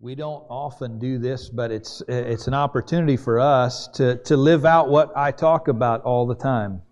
We 0.00 0.16
don't 0.16 0.44
often 0.50 0.98
do 0.98 1.18
this, 1.18 1.48
but 1.48 1.70
it's, 1.70 2.02
it's 2.08 2.48
an 2.48 2.54
opportunity 2.54 3.16
for 3.16 3.38
us 3.38 3.86
to, 3.94 4.16
to 4.24 4.36
live 4.36 4.64
out 4.64 4.88
what 4.88 5.16
I 5.16 5.30
talk 5.30 5.68
about 5.68 6.02
all 6.02 6.26
the 6.26 6.34
time. 6.34 6.82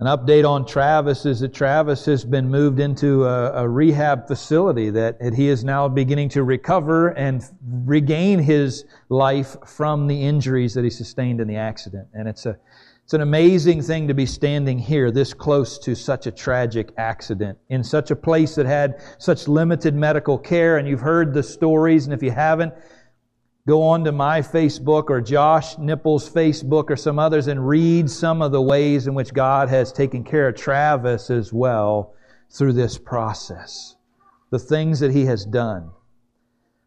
An 0.00 0.06
update 0.06 0.48
on 0.48 0.66
Travis 0.66 1.26
is 1.26 1.40
that 1.40 1.54
Travis 1.54 2.04
has 2.06 2.24
been 2.24 2.48
moved 2.48 2.80
into 2.80 3.24
a, 3.24 3.62
a, 3.62 3.68
rehab 3.68 4.26
facility 4.26 4.90
that 4.90 5.16
he 5.34 5.48
is 5.48 5.62
now 5.62 5.86
beginning 5.86 6.30
to 6.30 6.42
recover 6.42 7.10
and 7.10 7.44
regain 7.62 8.40
his 8.40 8.84
life 9.10 9.54
from 9.64 10.08
the 10.08 10.22
injuries 10.22 10.74
that 10.74 10.82
he 10.82 10.90
sustained 10.90 11.40
in 11.40 11.46
the 11.46 11.56
accident. 11.56 12.08
And 12.14 12.26
it's 12.26 12.46
a, 12.46 12.58
it's 13.12 13.14
an 13.16 13.20
amazing 13.20 13.82
thing 13.82 14.08
to 14.08 14.14
be 14.14 14.24
standing 14.24 14.78
here 14.78 15.10
this 15.10 15.34
close 15.34 15.78
to 15.80 15.94
such 15.94 16.26
a 16.26 16.30
tragic 16.30 16.94
accident 16.96 17.58
in 17.68 17.84
such 17.84 18.10
a 18.10 18.16
place 18.16 18.54
that 18.54 18.64
had 18.64 19.02
such 19.18 19.48
limited 19.48 19.94
medical 19.94 20.38
care. 20.38 20.78
And 20.78 20.88
you've 20.88 21.02
heard 21.02 21.34
the 21.34 21.42
stories. 21.42 22.06
And 22.06 22.14
if 22.14 22.22
you 22.22 22.30
haven't, 22.30 22.72
go 23.68 23.82
on 23.82 24.02
to 24.04 24.12
my 24.12 24.40
Facebook 24.40 25.10
or 25.10 25.20
Josh 25.20 25.76
Nipples' 25.76 26.30
Facebook 26.30 26.88
or 26.88 26.96
some 26.96 27.18
others 27.18 27.48
and 27.48 27.68
read 27.68 28.08
some 28.08 28.40
of 28.40 28.50
the 28.50 28.62
ways 28.62 29.06
in 29.06 29.12
which 29.12 29.34
God 29.34 29.68
has 29.68 29.92
taken 29.92 30.24
care 30.24 30.48
of 30.48 30.56
Travis 30.56 31.28
as 31.28 31.52
well 31.52 32.14
through 32.48 32.72
this 32.72 32.96
process. 32.96 33.94
The 34.48 34.58
things 34.58 35.00
that 35.00 35.12
he 35.12 35.26
has 35.26 35.44
done. 35.44 35.90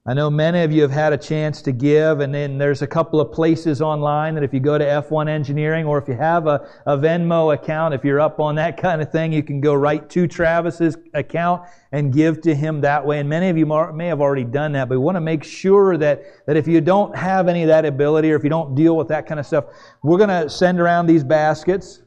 I 0.07 0.13
know 0.13 0.29
many 0.29 0.61
of 0.61 0.71
you 0.71 0.83
have 0.83 0.91
had 0.91 1.13
a 1.13 1.17
chance 1.17 1.63
to 1.63 1.71
give, 1.71 2.19
and 2.19 2.31
then 2.31 2.59
there's 2.59 2.83
a 2.83 2.87
couple 2.87 3.19
of 3.19 3.31
places 3.31 3.81
online 3.81 4.35
that 4.35 4.43
if 4.43 4.53
you 4.53 4.59
go 4.59 4.77
to 4.77 4.85
F1 4.85 5.27
Engineering 5.27 5.87
or 5.87 5.97
if 5.97 6.07
you 6.07 6.13
have 6.13 6.45
a, 6.45 6.69
a 6.85 6.95
Venmo 6.95 7.55
account, 7.55 7.91
if 7.95 8.05
you're 8.05 8.19
up 8.19 8.39
on 8.39 8.53
that 8.53 8.79
kind 8.79 9.01
of 9.01 9.11
thing, 9.11 9.33
you 9.33 9.41
can 9.41 9.59
go 9.59 9.73
right 9.73 10.07
to 10.11 10.27
Travis's 10.27 10.95
account 11.15 11.63
and 11.91 12.13
give 12.13 12.39
to 12.41 12.53
him 12.53 12.81
that 12.81 13.03
way. 13.03 13.19
And 13.19 13.27
many 13.27 13.49
of 13.49 13.57
you 13.57 13.65
may 13.65 14.05
have 14.05 14.21
already 14.21 14.43
done 14.43 14.73
that, 14.73 14.89
but 14.89 14.99
we 14.99 15.03
want 15.03 15.15
to 15.15 15.21
make 15.21 15.43
sure 15.43 15.97
that, 15.97 16.21
that 16.45 16.55
if 16.55 16.67
you 16.67 16.81
don't 16.81 17.15
have 17.15 17.47
any 17.47 17.63
of 17.63 17.67
that 17.69 17.83
ability 17.83 18.31
or 18.31 18.35
if 18.35 18.43
you 18.43 18.49
don't 18.51 18.75
deal 18.75 18.95
with 18.95 19.07
that 19.07 19.25
kind 19.25 19.39
of 19.39 19.47
stuff, 19.47 19.65
we're 20.03 20.19
going 20.19 20.29
to 20.29 20.47
send 20.47 20.79
around 20.79 21.07
these 21.07 21.23
baskets 21.23 22.03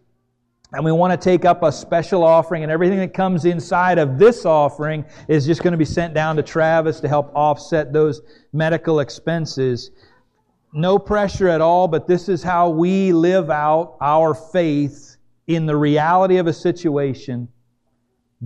and 0.73 0.85
we 0.85 0.93
want 0.93 1.19
to 1.19 1.23
take 1.23 1.45
up 1.45 1.63
a 1.63 1.73
special 1.73 2.23
offering, 2.23 2.63
and 2.63 2.71
everything 2.71 2.99
that 2.99 3.15
comes 3.15 3.47
inside 3.47 3.99
of 3.99 4.19
this 4.19 4.45
offering 4.45 5.05
is 5.27 5.47
just 5.47 5.63
going 5.63 5.73
to 5.73 5.79
be 5.79 5.85
sent 5.85 6.13
down 6.13 6.37
to 6.37 6.43
Travis 6.43 7.01
to 7.01 7.09
help 7.09 7.35
offset 7.35 7.93
those 7.93 8.21
medical 8.53 9.01
expenses. 9.01 9.91
No 10.75 10.99
pressure 10.99 11.49
at 11.49 11.63
all, 11.63 11.89
but 11.89 12.07
this 12.07 12.29
is 12.29 12.43
how 12.43 12.69
we 12.69 13.13
live 13.13 13.49
out 13.49 13.97
our 14.03 14.35
faith 14.35 15.17
in 15.47 15.65
the 15.65 15.75
reality 15.75 16.37
of 16.37 16.47
a 16.47 16.53
situation 16.53 17.49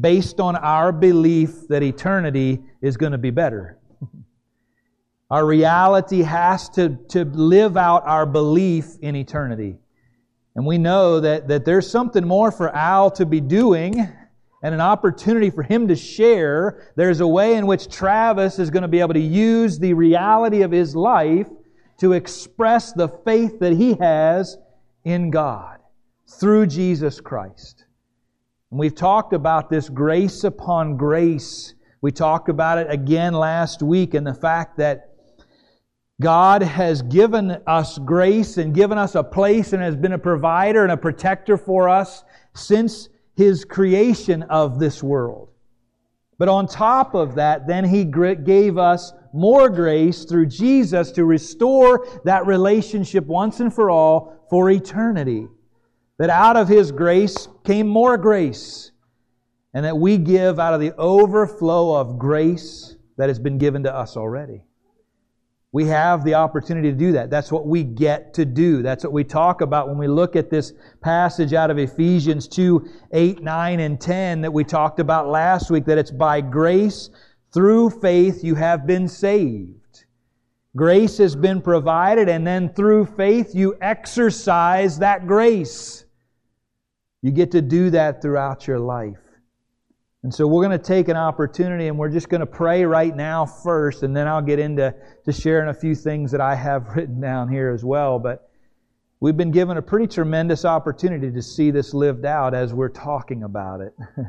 based 0.00 0.38
on 0.38 0.54
our 0.56 0.92
belief 0.92 1.66
that 1.68 1.82
eternity 1.82 2.62
is 2.80 2.96
going 2.96 3.12
to 3.12 3.18
be 3.18 3.30
better. 3.30 3.78
Our 5.30 5.44
reality 5.44 6.22
has 6.22 6.68
to, 6.70 6.98
to 7.08 7.24
live 7.24 7.76
out 7.76 8.06
our 8.06 8.26
belief 8.26 8.98
in 9.00 9.16
eternity. 9.16 9.78
And 10.54 10.66
we 10.66 10.78
know 10.78 11.20
that, 11.20 11.48
that 11.48 11.64
there's 11.64 11.90
something 11.90 12.26
more 12.26 12.52
for 12.52 12.74
Al 12.74 13.10
to 13.12 13.24
be 13.24 13.40
doing 13.40 14.08
and 14.62 14.74
an 14.74 14.80
opportunity 14.80 15.50
for 15.50 15.62
him 15.62 15.88
to 15.88 15.96
share. 15.96 16.92
There's 16.94 17.20
a 17.20 17.26
way 17.26 17.54
in 17.54 17.66
which 17.66 17.88
Travis 17.88 18.58
is 18.58 18.70
going 18.70 18.82
to 18.82 18.88
be 18.88 19.00
able 19.00 19.14
to 19.14 19.20
use 19.20 19.78
the 19.78 19.94
reality 19.94 20.62
of 20.62 20.70
his 20.70 20.94
life 20.94 21.48
to 21.98 22.12
express 22.12 22.92
the 22.92 23.08
faith 23.08 23.60
that 23.60 23.72
he 23.72 23.94
has 23.94 24.58
in 25.04 25.30
God 25.30 25.78
through 26.38 26.66
Jesus 26.66 27.20
Christ. 27.20 27.84
And 28.70 28.78
we've 28.78 28.94
talked 28.94 29.32
about 29.32 29.68
this 29.68 29.88
grace 29.88 30.44
upon 30.44 30.96
grace. 30.96 31.74
We 32.00 32.10
talked 32.12 32.48
about 32.48 32.78
it 32.78 32.86
again 32.90 33.34
last 33.34 33.82
week 33.82 34.14
and 34.14 34.26
the 34.26 34.34
fact 34.34 34.78
that 34.78 35.11
God 36.22 36.62
has 36.62 37.02
given 37.02 37.58
us 37.66 37.98
grace 37.98 38.56
and 38.56 38.74
given 38.74 38.96
us 38.96 39.16
a 39.16 39.24
place 39.24 39.72
and 39.72 39.82
has 39.82 39.96
been 39.96 40.12
a 40.12 40.18
provider 40.18 40.84
and 40.84 40.92
a 40.92 40.96
protector 40.96 41.56
for 41.56 41.88
us 41.88 42.24
since 42.54 43.08
His 43.34 43.64
creation 43.64 44.44
of 44.44 44.78
this 44.78 45.02
world. 45.02 45.50
But 46.38 46.48
on 46.48 46.66
top 46.66 47.14
of 47.14 47.34
that, 47.34 47.66
then 47.66 47.84
He 47.84 48.04
gave 48.04 48.78
us 48.78 49.12
more 49.34 49.68
grace 49.68 50.24
through 50.24 50.46
Jesus 50.46 51.10
to 51.12 51.24
restore 51.24 52.06
that 52.24 52.46
relationship 52.46 53.26
once 53.26 53.60
and 53.60 53.74
for 53.74 53.90
all 53.90 54.46
for 54.48 54.70
eternity. 54.70 55.48
That 56.18 56.30
out 56.30 56.56
of 56.56 56.68
His 56.68 56.92
grace 56.92 57.48
came 57.64 57.88
more 57.88 58.16
grace. 58.16 58.92
And 59.74 59.84
that 59.84 59.96
we 59.96 60.18
give 60.18 60.60
out 60.60 60.74
of 60.74 60.80
the 60.80 60.94
overflow 60.96 61.96
of 61.98 62.18
grace 62.18 62.96
that 63.16 63.28
has 63.28 63.38
been 63.38 63.58
given 63.58 63.82
to 63.84 63.94
us 63.94 64.16
already. 64.16 64.62
We 65.72 65.86
have 65.86 66.22
the 66.22 66.34
opportunity 66.34 66.90
to 66.90 66.96
do 66.96 67.12
that. 67.12 67.30
That's 67.30 67.50
what 67.50 67.66
we 67.66 67.82
get 67.82 68.34
to 68.34 68.44
do. 68.44 68.82
That's 68.82 69.04
what 69.04 69.14
we 69.14 69.24
talk 69.24 69.62
about 69.62 69.88
when 69.88 69.96
we 69.96 70.06
look 70.06 70.36
at 70.36 70.50
this 70.50 70.74
passage 71.00 71.54
out 71.54 71.70
of 71.70 71.78
Ephesians 71.78 72.46
2, 72.46 72.86
8, 73.10 73.42
9, 73.42 73.80
and 73.80 73.98
10 73.98 74.42
that 74.42 74.52
we 74.52 74.64
talked 74.64 75.00
about 75.00 75.28
last 75.28 75.70
week, 75.70 75.86
that 75.86 75.96
it's 75.96 76.10
by 76.10 76.42
grace 76.42 77.08
through 77.54 77.88
faith 77.88 78.44
you 78.44 78.54
have 78.54 78.86
been 78.86 79.08
saved. 79.08 80.04
Grace 80.76 81.16
has 81.18 81.34
been 81.34 81.62
provided, 81.62 82.28
and 82.28 82.46
then 82.46 82.72
through 82.74 83.06
faith 83.06 83.54
you 83.54 83.76
exercise 83.80 84.98
that 84.98 85.26
grace. 85.26 86.04
You 87.22 87.30
get 87.30 87.50
to 87.52 87.62
do 87.62 87.88
that 87.90 88.20
throughout 88.20 88.66
your 88.66 88.78
life. 88.78 89.18
And 90.22 90.32
so 90.32 90.46
we're 90.46 90.64
going 90.64 90.78
to 90.78 90.84
take 90.84 91.08
an 91.08 91.16
opportunity 91.16 91.88
and 91.88 91.98
we're 91.98 92.08
just 92.08 92.28
going 92.28 92.40
to 92.40 92.46
pray 92.46 92.84
right 92.84 93.14
now 93.14 93.44
first, 93.44 94.04
and 94.04 94.16
then 94.16 94.28
I'll 94.28 94.42
get 94.42 94.60
into 94.60 94.94
to 95.24 95.32
sharing 95.32 95.68
a 95.68 95.74
few 95.74 95.94
things 95.94 96.30
that 96.30 96.40
I 96.40 96.54
have 96.54 96.88
written 96.96 97.20
down 97.20 97.48
here 97.48 97.70
as 97.70 97.84
well. 97.84 98.18
But 98.18 98.48
we've 99.18 99.36
been 99.36 99.50
given 99.50 99.76
a 99.76 99.82
pretty 99.82 100.06
tremendous 100.06 100.64
opportunity 100.64 101.30
to 101.32 101.42
see 101.42 101.72
this 101.72 101.92
lived 101.92 102.24
out 102.24 102.54
as 102.54 102.72
we're 102.72 102.88
talking 102.88 103.42
about 103.42 103.80
it. 103.80 103.94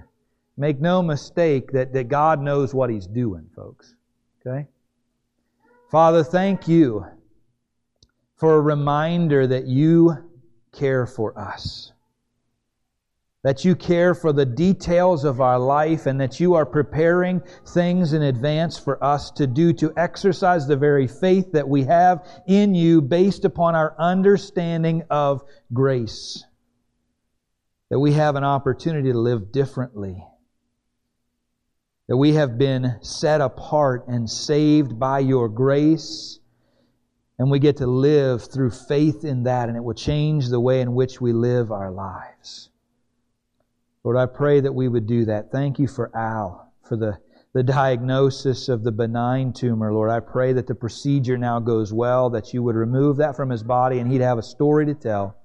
Make 0.58 0.80
no 0.80 1.02
mistake 1.02 1.72
that, 1.72 1.94
that 1.94 2.10
God 2.10 2.42
knows 2.42 2.74
what 2.74 2.90
He's 2.90 3.08
doing, 3.08 3.48
folks. 3.56 3.96
Okay? 4.46 4.68
Father, 5.90 6.24
thank 6.24 6.68
you 6.68 7.06
for 8.36 8.56
a 8.56 8.62
reminder 8.62 9.46
that 9.46 9.68
you 9.68 10.30
care 10.72 11.06
for 11.06 11.38
us 11.38 11.93
that 13.44 13.66
you 13.66 13.76
care 13.76 14.16
for 14.16 14.32
the 14.32 14.46
details 14.46 15.26
of 15.26 15.42
our 15.42 15.60
life 15.60 16.06
and 16.06 16.20
that 16.22 16.40
you 16.40 16.54
are 16.54 16.66
preparing 16.66 17.42
things 17.68 18.14
in 18.14 18.22
advance 18.22 18.80
for 18.80 19.04
us 19.04 19.32
to 19.32 19.46
do 19.46 19.74
to 19.74 19.92
exercise 19.98 20.66
the 20.66 20.78
very 20.78 21.08
faith 21.08 21.52
that 21.52 21.68
we 21.68 21.84
have 21.84 22.26
in 22.48 22.74
you 22.74 23.02
based 23.02 23.44
upon 23.44 23.76
our 23.76 23.96
understanding 24.00 25.04
of 25.10 25.44
grace. 25.74 26.46
That 27.90 28.00
we 28.00 28.14
have 28.14 28.38
an 28.38 28.46
opportunity 28.46 29.12
to 29.12 29.20
live 29.20 29.52
differently. 29.52 30.24
That 32.08 32.18
we 32.18 32.34
have 32.36 32.58
been 32.58 33.00
set 33.02 33.42
apart 33.42 34.08
and 34.08 34.30
saved 34.30 34.98
by 34.98 35.20
your 35.20 35.50
grace. 35.50 36.40
And 37.38 37.52
we 37.52 37.60
get 37.60 37.78
to 37.78 37.88
live 37.88 38.50
through 38.50 38.72
faith 38.72 39.26
in 39.26 39.44
that, 39.44 39.68
and 39.68 39.76
it 39.76 39.84
will 39.84 39.94
change 39.94 40.48
the 40.48 40.62
way 40.62 40.80
in 40.80 40.94
which 40.94 41.20
we 41.20 41.34
live 41.34 41.72
our 41.72 41.92
lives. 41.92 42.70
Lord, 44.04 44.18
I 44.18 44.26
pray 44.26 44.60
that 44.60 44.74
we 44.74 44.90
would 44.90 45.08
do 45.08 45.24
that. 45.26 45.50
Thank 45.52 45.80
you 45.80 45.88
for 45.88 46.14
Al, 46.14 46.74
for 46.84 46.98
the, 46.98 47.20
the 47.54 47.64
diagnosis 47.64 48.68
of 48.68 48.84
the 48.84 48.92
benign 48.92 49.54
tumor. 49.54 49.94
Lord, 49.94 50.10
I 50.10 50.20
pray 50.20 50.52
that 50.54 50.68
the 50.68 50.76
procedure 50.76 51.38
now 51.38 51.60
goes 51.60 51.94
well, 51.94 52.30
that 52.32 52.54
you 52.54 52.64
would 52.64 52.76
remove 52.76 53.16
that 53.18 53.38
from 53.38 53.50
his 53.50 53.64
body 53.64 54.00
and 54.00 54.12
he'd 54.12 54.20
have 54.20 54.38
a 54.38 54.44
story 54.44 54.86
to 54.88 54.94
tell. 54.94 55.38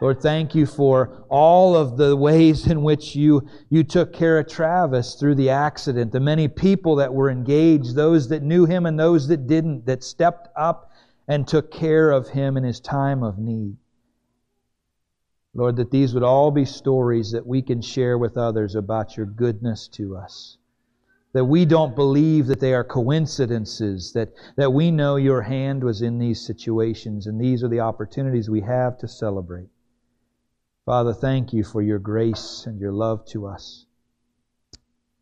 Lord, 0.00 0.20
thank 0.20 0.54
you 0.54 0.64
for 0.66 1.24
all 1.28 1.74
of 1.74 1.96
the 1.96 2.14
ways 2.14 2.66
in 2.68 2.82
which 2.82 3.16
you, 3.16 3.48
you 3.68 3.82
took 3.82 4.12
care 4.12 4.38
of 4.38 4.46
Travis 4.46 5.14
through 5.14 5.34
the 5.34 5.50
accident, 5.50 6.12
the 6.12 6.20
many 6.20 6.46
people 6.46 6.96
that 6.96 7.12
were 7.12 7.30
engaged, 7.30 7.96
those 7.96 8.28
that 8.28 8.42
knew 8.42 8.66
him 8.66 8.86
and 8.86 9.00
those 9.00 9.26
that 9.26 9.48
didn't, 9.48 9.86
that 9.86 10.04
stepped 10.04 10.48
up 10.54 10.92
and 11.26 11.48
took 11.48 11.72
care 11.72 12.12
of 12.12 12.28
him 12.28 12.56
in 12.56 12.62
his 12.62 12.78
time 12.78 13.24
of 13.24 13.38
need. 13.38 13.76
Lord, 15.56 15.76
that 15.76 15.90
these 15.90 16.12
would 16.12 16.22
all 16.22 16.50
be 16.50 16.66
stories 16.66 17.30
that 17.32 17.46
we 17.46 17.62
can 17.62 17.80
share 17.80 18.18
with 18.18 18.36
others 18.36 18.74
about 18.74 19.16
your 19.16 19.24
goodness 19.24 19.88
to 19.88 20.14
us. 20.14 20.58
That 21.32 21.46
we 21.46 21.64
don't 21.64 21.96
believe 21.96 22.46
that 22.48 22.60
they 22.60 22.74
are 22.74 22.84
coincidences, 22.84 24.12
that, 24.12 24.34
that 24.56 24.74
we 24.74 24.90
know 24.90 25.16
your 25.16 25.40
hand 25.42 25.82
was 25.82 26.02
in 26.02 26.18
these 26.18 26.44
situations, 26.44 27.26
and 27.26 27.40
these 27.40 27.64
are 27.64 27.68
the 27.68 27.80
opportunities 27.80 28.50
we 28.50 28.60
have 28.60 28.98
to 28.98 29.08
celebrate. 29.08 29.70
Father, 30.84 31.14
thank 31.14 31.54
you 31.54 31.64
for 31.64 31.80
your 31.80 31.98
grace 31.98 32.64
and 32.66 32.78
your 32.78 32.92
love 32.92 33.24
to 33.28 33.46
us. 33.46 33.86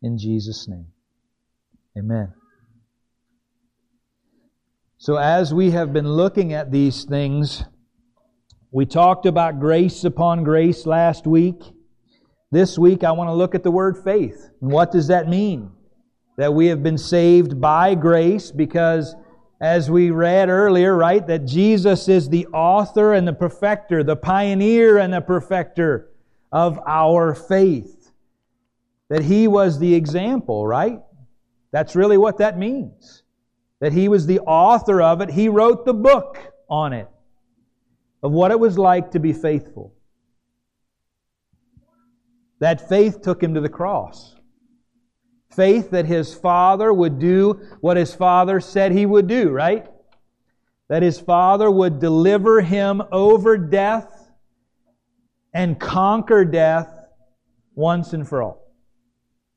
In 0.01 0.17
Jesus' 0.17 0.67
name, 0.67 0.87
amen. 1.97 2.33
So, 4.97 5.15
as 5.15 5.53
we 5.53 5.71
have 5.71 5.93
been 5.93 6.09
looking 6.09 6.51
at 6.51 6.71
these 6.71 7.05
things, 7.05 7.63
we 8.75 8.85
talked 8.85 9.25
about 9.25 9.59
grace 9.59 10.03
upon 10.03 10.43
grace 10.43 10.85
last 10.85 11.25
week. 11.25 11.61
This 12.51 12.77
week, 12.77 13.03
I 13.03 13.11
want 13.11 13.29
to 13.29 13.33
look 13.33 13.55
at 13.55 13.63
the 13.63 13.71
word 13.71 13.97
faith. 14.03 14.49
And 14.61 14.71
what 14.71 14.91
does 14.91 15.07
that 15.07 15.27
mean? 15.27 15.71
that 16.37 16.53
we 16.53 16.67
have 16.67 16.83
been 16.83 16.97
saved 16.97 17.59
by 17.59 17.95
grace 17.95 18.51
because 18.51 19.15
as 19.61 19.89
we 19.89 20.11
read 20.11 20.49
earlier, 20.49 20.95
right, 20.95 21.25
that 21.27 21.45
Jesus 21.45 22.09
is 22.09 22.29
the 22.29 22.45
author 22.47 23.13
and 23.13 23.27
the 23.27 23.33
perfecter, 23.33 24.03
the 24.03 24.17
pioneer 24.17 24.97
and 24.97 25.13
the 25.13 25.21
perfecter 25.21 26.09
of 26.51 26.79
our 26.85 27.33
faith. 27.33 28.11
That 29.09 29.23
he 29.23 29.47
was 29.47 29.79
the 29.79 29.95
example, 29.95 30.67
right? 30.67 30.99
That's 31.71 31.95
really 31.95 32.17
what 32.17 32.39
that 32.39 32.57
means. 32.57 33.23
That 33.79 33.93
he 33.93 34.09
was 34.09 34.25
the 34.25 34.39
author 34.41 35.01
of 35.01 35.21
it. 35.21 35.29
He 35.29 35.47
wrote 35.47 35.85
the 35.85 35.93
book 35.93 36.37
on 36.69 36.91
it 36.91 37.07
of 38.25 38.31
what 38.31 38.49
it 38.49 38.59
was 38.59 38.75
like 38.75 39.11
to 39.11 39.19
be 39.19 39.33
faithful. 39.33 39.93
That 42.59 42.89
faith 42.89 43.21
took 43.21 43.43
him 43.43 43.53
to 43.53 43.61
the 43.61 43.69
cross. 43.69 44.35
Faith 45.51 45.91
that 45.91 46.07
his 46.07 46.33
father 46.33 46.91
would 46.91 47.19
do 47.19 47.61
what 47.81 47.97
his 47.97 48.15
father 48.15 48.59
said 48.59 48.91
he 48.91 49.05
would 49.05 49.27
do, 49.27 49.51
right? 49.51 49.85
That 50.89 51.03
his 51.03 51.19
father 51.19 51.69
would 51.69 51.99
deliver 51.99 52.61
him 52.61 53.03
over 53.11 53.59
death 53.59 54.31
and 55.53 55.79
conquer 55.79 56.43
death 56.43 56.89
once 57.75 58.13
and 58.13 58.27
for 58.27 58.41
all. 58.41 58.73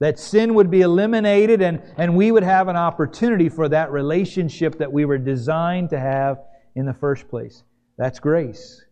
That 0.01 0.19
sin 0.19 0.53
would 0.53 0.71
be 0.71 0.83
eliminated 0.83 1.63
and, 1.63 1.81
and 1.97 2.19
we 2.19 2.31
would 2.33 2.43
have 2.43 2.69
an 2.69 2.77
opportunity 2.77 3.49
for 3.49 3.67
that 3.71 3.91
relationship 3.91 4.77
that 4.77 4.93
we 4.93 5.07
were 5.07 5.17
designed 5.17 5.89
to 5.89 5.99
have 5.99 6.43
in 6.75 6.85
the 6.85 6.93
first 6.93 7.31
place. 7.31 7.65
That's 7.99 8.21
grace. 8.21 8.85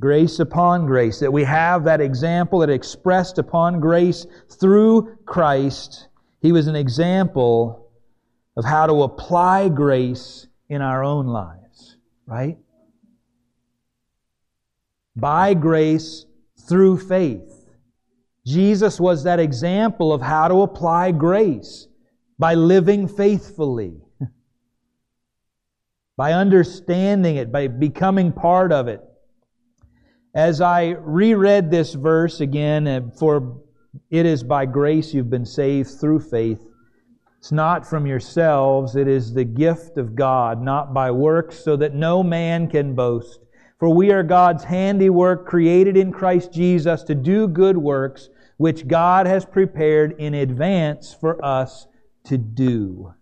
Grace 0.00 0.40
upon 0.40 0.86
grace. 0.86 1.20
That 1.20 1.32
we 1.32 1.44
have 1.44 1.84
that 1.84 2.00
example 2.00 2.60
that 2.60 2.70
expressed 2.70 3.38
upon 3.38 3.80
grace 3.80 4.26
through 4.48 5.18
Christ. 5.26 6.08
He 6.40 6.50
was 6.50 6.66
an 6.66 6.76
example 6.76 7.90
of 8.56 8.64
how 8.64 8.86
to 8.86 9.02
apply 9.02 9.68
grace 9.68 10.46
in 10.68 10.82
our 10.82 11.04
own 11.04 11.26
lives, 11.26 11.96
right? 12.26 12.58
By 15.14 15.54
grace 15.54 16.24
through 16.68 16.98
faith. 16.98 17.70
Jesus 18.46 18.98
was 18.98 19.24
that 19.24 19.38
example 19.38 20.12
of 20.12 20.22
how 20.22 20.48
to 20.48 20.62
apply 20.62 21.12
grace 21.12 21.88
by 22.38 22.54
living 22.54 23.06
faithfully, 23.06 24.00
by 26.18 26.32
understanding 26.32 27.36
it, 27.36 27.52
by 27.52 27.68
becoming 27.68 28.32
part 28.32 28.72
of 28.72 28.88
it. 28.88 29.00
As 30.34 30.60
I 30.60 30.96
reread 30.98 31.70
this 31.70 31.94
verse 31.94 32.40
again, 32.40 32.88
uh, 32.88 33.02
for 33.16 33.62
it 34.10 34.26
is 34.26 34.42
by 34.42 34.66
grace 34.66 35.14
you've 35.14 35.30
been 35.30 35.46
saved 35.46 35.90
through 36.00 36.18
faith. 36.18 36.60
It's 37.38 37.52
not 37.52 37.88
from 37.88 38.04
yourselves, 38.04 38.96
it 38.96 39.06
is 39.06 39.32
the 39.32 39.44
gift 39.44 39.96
of 39.96 40.16
God, 40.16 40.60
not 40.60 40.92
by 40.92 41.12
works, 41.12 41.62
so 41.62 41.76
that 41.76 41.94
no 41.94 42.24
man 42.24 42.68
can 42.68 42.96
boast. 42.96 43.38
For 43.78 43.88
we 43.88 44.10
are 44.10 44.24
God's 44.24 44.64
handiwork, 44.64 45.46
created 45.46 45.96
in 45.96 46.10
Christ 46.10 46.52
Jesus 46.52 47.04
to 47.04 47.14
do 47.14 47.46
good 47.46 47.78
works, 47.78 48.28
which 48.56 48.88
God 48.88 49.28
has 49.28 49.44
prepared 49.44 50.16
in 50.18 50.34
advance 50.34 51.14
for 51.14 51.42
us 51.44 51.86
to 52.24 52.36
do. 52.36 53.14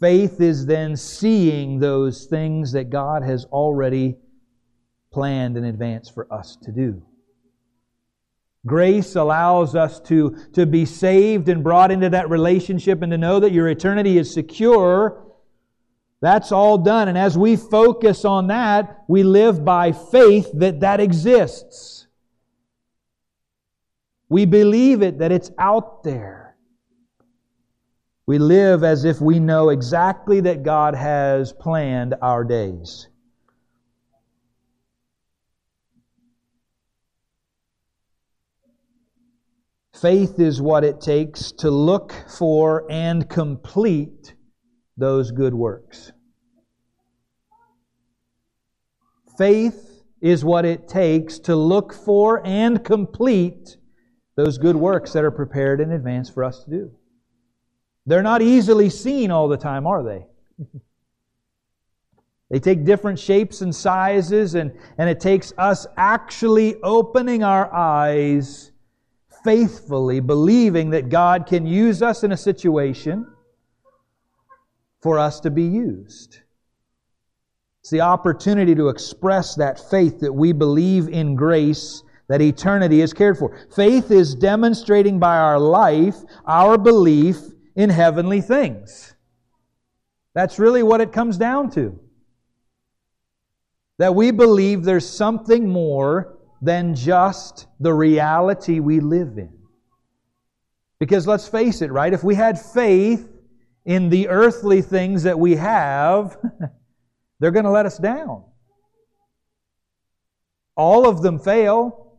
Faith 0.00 0.40
is 0.40 0.64
then 0.64 0.96
seeing 0.96 1.78
those 1.78 2.24
things 2.24 2.72
that 2.72 2.88
God 2.88 3.22
has 3.22 3.44
already 3.46 4.16
planned 5.12 5.58
in 5.58 5.64
advance 5.64 6.08
for 6.08 6.32
us 6.32 6.56
to 6.62 6.72
do. 6.72 7.02
Grace 8.66 9.16
allows 9.16 9.74
us 9.74 10.00
to, 10.00 10.36
to 10.52 10.66
be 10.66 10.84
saved 10.84 11.48
and 11.48 11.62
brought 11.62 11.90
into 11.90 12.08
that 12.10 12.30
relationship 12.30 13.02
and 13.02 13.10
to 13.12 13.18
know 13.18 13.40
that 13.40 13.52
your 13.52 13.68
eternity 13.68 14.18
is 14.18 14.32
secure. 14.32 15.26
That's 16.20 16.52
all 16.52 16.78
done. 16.78 17.08
And 17.08 17.16
as 17.16 17.36
we 17.36 17.56
focus 17.56 18.24
on 18.24 18.48
that, 18.48 19.04
we 19.08 19.22
live 19.22 19.64
by 19.64 19.92
faith 19.92 20.50
that 20.54 20.80
that 20.80 21.00
exists. 21.00 22.06
We 24.28 24.44
believe 24.44 25.02
it, 25.02 25.18
that 25.18 25.32
it's 25.32 25.50
out 25.58 26.04
there. 26.04 26.49
We 28.30 28.38
live 28.38 28.84
as 28.84 29.04
if 29.04 29.20
we 29.20 29.40
know 29.40 29.70
exactly 29.70 30.38
that 30.42 30.62
God 30.62 30.94
has 30.94 31.52
planned 31.52 32.14
our 32.22 32.44
days. 32.44 33.08
Faith 39.92 40.38
is 40.38 40.62
what 40.62 40.84
it 40.84 41.00
takes 41.00 41.50
to 41.58 41.72
look 41.72 42.14
for 42.28 42.86
and 42.88 43.28
complete 43.28 44.36
those 44.96 45.32
good 45.32 45.52
works. 45.52 46.12
Faith 49.36 50.04
is 50.20 50.44
what 50.44 50.64
it 50.64 50.86
takes 50.86 51.40
to 51.40 51.56
look 51.56 51.92
for 51.92 52.46
and 52.46 52.84
complete 52.84 53.76
those 54.36 54.56
good 54.56 54.76
works 54.76 55.14
that 55.14 55.24
are 55.24 55.32
prepared 55.32 55.80
in 55.80 55.90
advance 55.90 56.30
for 56.30 56.44
us 56.44 56.62
to 56.62 56.70
do. 56.70 56.92
They're 58.10 58.24
not 58.24 58.42
easily 58.42 58.90
seen 58.90 59.30
all 59.30 59.46
the 59.46 59.56
time, 59.56 59.86
are 59.86 60.02
they? 60.02 60.26
They 62.50 62.58
take 62.58 62.84
different 62.84 63.20
shapes 63.20 63.60
and 63.60 63.72
sizes, 63.72 64.56
and, 64.56 64.76
and 64.98 65.08
it 65.08 65.20
takes 65.20 65.52
us 65.56 65.86
actually 65.96 66.74
opening 66.82 67.44
our 67.44 67.72
eyes 67.72 68.72
faithfully 69.44 70.18
believing 70.18 70.90
that 70.90 71.08
God 71.08 71.46
can 71.46 71.64
use 71.64 72.02
us 72.02 72.24
in 72.24 72.32
a 72.32 72.36
situation 72.36 73.28
for 75.00 75.16
us 75.16 75.38
to 75.38 75.50
be 75.52 75.62
used. 75.62 76.40
It's 77.78 77.90
the 77.90 78.00
opportunity 78.00 78.74
to 78.74 78.88
express 78.88 79.54
that 79.54 79.88
faith 79.88 80.18
that 80.18 80.32
we 80.32 80.50
believe 80.50 81.06
in 81.06 81.36
grace, 81.36 82.02
that 82.26 82.42
eternity 82.42 83.02
is 83.02 83.12
cared 83.12 83.38
for. 83.38 83.56
Faith 83.72 84.10
is 84.10 84.34
demonstrating 84.34 85.20
by 85.20 85.36
our 85.36 85.60
life 85.60 86.16
our 86.44 86.76
belief 86.76 87.36
in 87.80 87.88
heavenly 87.88 88.42
things. 88.42 89.14
That's 90.34 90.58
really 90.58 90.82
what 90.82 91.00
it 91.00 91.12
comes 91.12 91.38
down 91.38 91.70
to. 91.70 91.98
That 93.98 94.14
we 94.14 94.30
believe 94.30 94.84
there's 94.84 95.08
something 95.08 95.68
more 95.68 96.36
than 96.60 96.94
just 96.94 97.66
the 97.80 97.92
reality 97.92 98.80
we 98.80 99.00
live 99.00 99.38
in. 99.38 99.52
Because 100.98 101.26
let's 101.26 101.48
face 101.48 101.80
it, 101.80 101.90
right? 101.90 102.12
If 102.12 102.22
we 102.22 102.34
had 102.34 102.60
faith 102.60 103.26
in 103.86 104.10
the 104.10 104.28
earthly 104.28 104.82
things 104.82 105.22
that 105.22 105.38
we 105.38 105.56
have, 105.56 106.36
they're 107.40 107.50
going 107.50 107.64
to 107.64 107.70
let 107.70 107.86
us 107.86 107.96
down. 107.96 108.44
All 110.76 111.08
of 111.08 111.22
them 111.22 111.38
fail. 111.38 112.09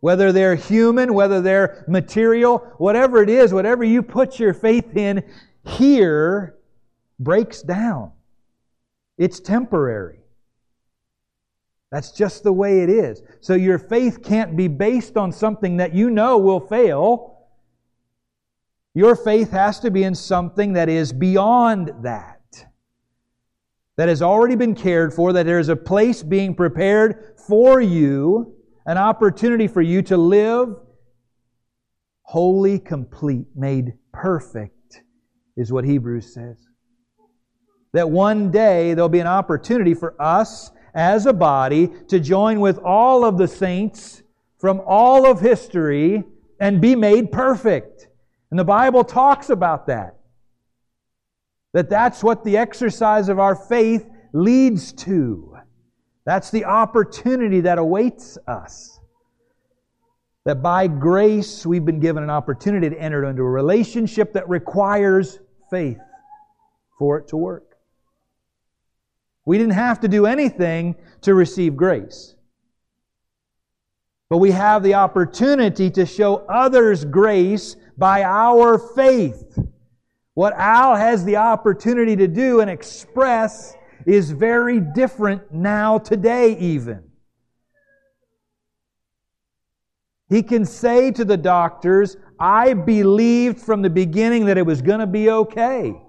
Whether 0.00 0.32
they're 0.32 0.54
human, 0.54 1.14
whether 1.14 1.40
they're 1.40 1.84
material, 1.88 2.58
whatever 2.78 3.22
it 3.22 3.30
is, 3.30 3.52
whatever 3.52 3.84
you 3.84 4.02
put 4.02 4.38
your 4.38 4.54
faith 4.54 4.96
in 4.96 5.24
here 5.64 6.56
breaks 7.18 7.62
down. 7.62 8.12
It's 9.18 9.40
temporary. 9.40 10.20
That's 11.90 12.10
just 12.10 12.42
the 12.42 12.52
way 12.52 12.80
it 12.80 12.90
is. 12.90 13.22
So 13.40 13.54
your 13.54 13.78
faith 13.78 14.22
can't 14.22 14.56
be 14.56 14.68
based 14.68 15.16
on 15.16 15.32
something 15.32 15.78
that 15.78 15.94
you 15.94 16.10
know 16.10 16.36
will 16.36 16.60
fail. 16.60 17.46
Your 18.94 19.14
faith 19.14 19.50
has 19.52 19.80
to 19.80 19.90
be 19.90 20.04
in 20.04 20.14
something 20.14 20.72
that 20.74 20.88
is 20.88 21.12
beyond 21.12 21.92
that. 22.02 22.32
That 23.96 24.08
has 24.08 24.20
already 24.20 24.56
been 24.56 24.74
cared 24.74 25.14
for, 25.14 25.32
that 25.32 25.46
there 25.46 25.58
is 25.58 25.70
a 25.70 25.76
place 25.76 26.22
being 26.22 26.54
prepared 26.54 27.34
for 27.46 27.80
you, 27.80 28.55
an 28.86 28.98
opportunity 28.98 29.66
for 29.66 29.82
you 29.82 30.00
to 30.02 30.16
live 30.16 30.76
wholly 32.22 32.78
complete, 32.78 33.46
made 33.54 33.94
perfect, 34.12 35.02
is 35.56 35.72
what 35.72 35.84
Hebrews 35.84 36.32
says. 36.32 36.56
That 37.92 38.10
one 38.10 38.50
day 38.50 38.94
there'll 38.94 39.08
be 39.08 39.20
an 39.20 39.26
opportunity 39.26 39.94
for 39.94 40.20
us 40.20 40.70
as 40.94 41.26
a 41.26 41.32
body 41.32 41.90
to 42.08 42.18
join 42.18 42.60
with 42.60 42.78
all 42.78 43.24
of 43.24 43.38
the 43.38 43.48
saints 43.48 44.22
from 44.58 44.80
all 44.86 45.30
of 45.30 45.40
history 45.40 46.24
and 46.60 46.80
be 46.80 46.96
made 46.96 47.30
perfect. 47.30 48.08
And 48.50 48.58
the 48.58 48.64
Bible 48.64 49.04
talks 49.04 49.50
about 49.50 49.86
that. 49.86 50.16
That 51.74 51.90
that's 51.90 52.22
what 52.22 52.44
the 52.44 52.56
exercise 52.56 53.28
of 53.28 53.38
our 53.38 53.54
faith 53.54 54.08
leads 54.32 54.92
to. 54.94 55.55
That's 56.26 56.50
the 56.50 56.64
opportunity 56.64 57.62
that 57.62 57.78
awaits 57.78 58.36
us. 58.48 59.00
That 60.44 60.60
by 60.60 60.88
grace 60.88 61.64
we've 61.64 61.84
been 61.84 62.00
given 62.00 62.22
an 62.22 62.30
opportunity 62.30 62.90
to 62.90 63.00
enter 63.00 63.24
into 63.24 63.42
a 63.42 63.48
relationship 63.48 64.32
that 64.34 64.48
requires 64.48 65.38
faith 65.70 65.98
for 66.98 67.18
it 67.18 67.28
to 67.28 67.36
work. 67.36 67.76
We 69.44 69.56
didn't 69.56 69.74
have 69.74 70.00
to 70.00 70.08
do 70.08 70.26
anything 70.26 70.96
to 71.22 71.34
receive 71.34 71.76
grace. 71.76 72.34
But 74.28 74.38
we 74.38 74.50
have 74.50 74.82
the 74.82 74.94
opportunity 74.94 75.88
to 75.92 76.04
show 76.04 76.38
others 76.48 77.04
grace 77.04 77.76
by 77.96 78.24
our 78.24 78.78
faith. 78.78 79.56
What 80.34 80.52
Al 80.54 80.96
has 80.96 81.24
the 81.24 81.36
opportunity 81.36 82.16
to 82.16 82.26
do 82.26 82.60
and 82.60 82.68
express 82.68 83.76
is 84.06 84.30
very 84.30 84.80
different 84.80 85.52
now, 85.52 85.98
today, 85.98 86.56
even. 86.58 87.02
He 90.28 90.42
can 90.42 90.64
say 90.64 91.10
to 91.12 91.24
the 91.24 91.36
doctors, 91.36 92.16
I 92.38 92.74
believed 92.74 93.60
from 93.60 93.82
the 93.82 93.90
beginning 93.90 94.46
that 94.46 94.56
it 94.58 94.66
was 94.66 94.80
going 94.82 95.00
to 95.00 95.06
be 95.06 95.28
okay. 95.30 96.00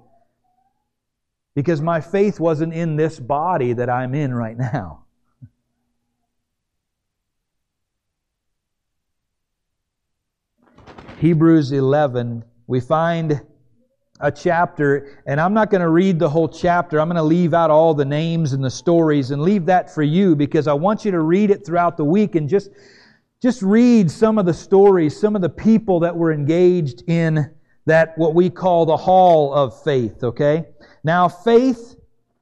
Because 1.55 1.81
my 1.81 1.99
faith 2.01 2.39
wasn't 2.39 2.73
in 2.73 2.95
this 2.97 3.19
body 3.19 3.73
that 3.73 3.89
I'm 3.89 4.13
in 4.13 4.31
right 4.33 4.57
now. 4.57 5.05
Hebrews 11.19 11.71
11, 11.71 12.43
we 12.67 12.79
find 12.79 13.41
a 14.19 14.31
chapter, 14.31 15.21
and 15.25 15.39
I'm 15.39 15.53
not 15.53 15.69
going 15.69 15.81
to 15.81 15.89
read 15.89 16.19
the 16.19 16.29
whole 16.29 16.49
chapter. 16.49 16.99
I'm 16.99 17.07
going 17.07 17.17
to 17.17 17.23
leave 17.23 17.53
out 17.53 17.69
all 17.69 17.93
the 17.93 18.05
names 18.05 18.53
and 18.53 18.63
the 18.63 18.69
stories 18.69 19.31
and 19.31 19.41
leave 19.41 19.65
that 19.67 19.93
for 19.93 20.03
you 20.03 20.35
because 20.35 20.67
I 20.67 20.73
want 20.73 21.05
you 21.05 21.11
to 21.11 21.21
read 21.21 21.51
it 21.51 21.65
throughout 21.65 21.97
the 21.97 22.05
week 22.05 22.35
and 22.35 22.49
just, 22.49 22.71
just 23.41 23.61
read 23.61 24.09
some 24.09 24.37
of 24.37 24.45
the 24.45 24.53
stories, 24.53 25.19
some 25.19 25.35
of 25.35 25.41
the 25.41 25.49
people 25.49 25.99
that 25.99 26.15
were 26.15 26.31
engaged 26.31 27.03
in 27.07 27.51
that, 27.85 28.17
what 28.17 28.33
we 28.33 28.49
call 28.49 28.85
the 28.85 28.97
hall 28.97 29.53
of 29.53 29.81
faith, 29.83 30.23
okay? 30.23 30.65
Now, 31.03 31.29
faith, 31.29 31.95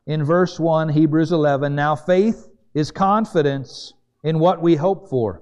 in 0.07 0.23
verse 0.23 0.59
1, 0.59 0.89
Hebrews 0.89 1.31
11, 1.31 1.75
now 1.75 1.95
faith 1.95 2.47
is 2.73 2.91
confidence 2.91 3.93
in 4.23 4.39
what 4.39 4.61
we 4.61 4.75
hope 4.75 5.09
for 5.09 5.41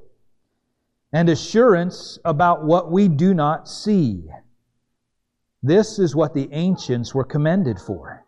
and 1.13 1.29
assurance 1.29 2.17
about 2.25 2.65
what 2.65 2.91
we 2.91 3.07
do 3.07 3.33
not 3.33 3.69
see. 3.69 4.23
This 5.63 5.97
is 5.97 6.13
what 6.13 6.33
the 6.33 6.49
ancients 6.51 7.15
were 7.15 7.23
commended 7.23 7.79
for. 7.79 8.25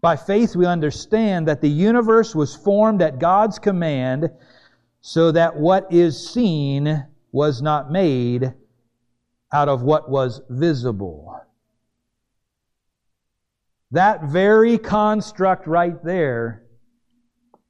By 0.00 0.16
faith, 0.16 0.56
we 0.56 0.66
understand 0.66 1.46
that 1.46 1.60
the 1.60 1.70
universe 1.70 2.34
was 2.34 2.56
formed 2.56 3.00
at 3.00 3.20
God's 3.20 3.60
command, 3.60 4.30
so 5.00 5.30
that 5.30 5.56
what 5.56 5.92
is 5.92 6.28
seen 6.32 7.06
was 7.30 7.62
not 7.62 7.92
made 7.92 8.52
out 9.52 9.68
of 9.68 9.82
what 9.82 10.10
was 10.10 10.40
visible. 10.50 11.40
That 13.92 14.24
very 14.24 14.76
construct 14.78 15.68
right 15.68 16.02
there, 16.02 16.64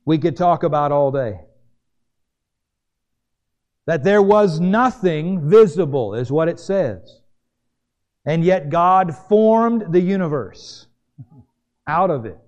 we 0.07 0.17
could 0.19 0.37
talk 0.37 0.63
about 0.63 0.91
all 0.91 1.11
day. 1.11 1.41
That 3.87 4.05
there 4.05 4.23
was 4.23 4.59
nothing 4.59 5.51
visible, 5.51 6.15
is 6.15 6.31
what 6.33 6.49
it 6.49 6.59
says. 6.61 7.22
And 8.25 8.45
yet 8.45 8.71
God 8.71 9.17
formed 9.29 9.93
the 9.93 10.01
universe 10.01 10.87
out 11.87 12.11
of 12.11 12.25
it. 12.25 12.39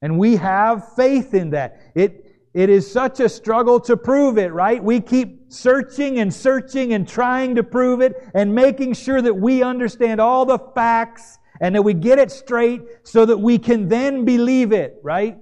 And 0.00 0.18
we 0.18 0.36
have 0.36 0.94
faith 0.94 1.34
in 1.34 1.50
that. 1.50 1.80
It, 1.94 2.24
it 2.52 2.70
is 2.70 2.90
such 2.90 3.20
a 3.20 3.28
struggle 3.28 3.80
to 3.80 3.96
prove 3.96 4.38
it, 4.38 4.52
right? 4.52 4.82
We 4.82 5.00
keep 5.00 5.52
searching 5.52 6.18
and 6.20 6.32
searching 6.32 6.92
and 6.92 7.06
trying 7.06 7.54
to 7.56 7.62
prove 7.62 8.00
it 8.00 8.14
and 8.34 8.54
making 8.54 8.94
sure 8.94 9.20
that 9.20 9.34
we 9.34 9.62
understand 9.62 10.20
all 10.20 10.46
the 10.46 10.58
facts 10.58 11.38
and 11.60 11.74
that 11.74 11.82
we 11.82 11.94
get 11.94 12.18
it 12.18 12.30
straight 12.30 12.82
so 13.02 13.24
that 13.26 13.38
we 13.38 13.58
can 13.58 13.88
then 13.88 14.24
believe 14.24 14.72
it, 14.72 14.98
right? 15.02 15.38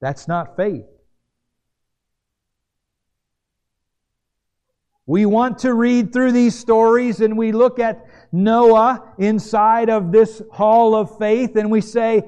That's 0.00 0.26
not 0.26 0.56
faith. 0.56 0.84
We 5.06 5.26
want 5.26 5.58
to 5.58 5.74
read 5.74 6.12
through 6.12 6.32
these 6.32 6.56
stories 6.56 7.20
and 7.20 7.36
we 7.36 7.52
look 7.52 7.78
at 7.78 8.06
Noah 8.30 9.14
inside 9.18 9.90
of 9.90 10.12
this 10.12 10.42
hall 10.52 10.94
of 10.94 11.18
faith 11.18 11.56
and 11.56 11.70
we 11.70 11.80
say, 11.80 12.22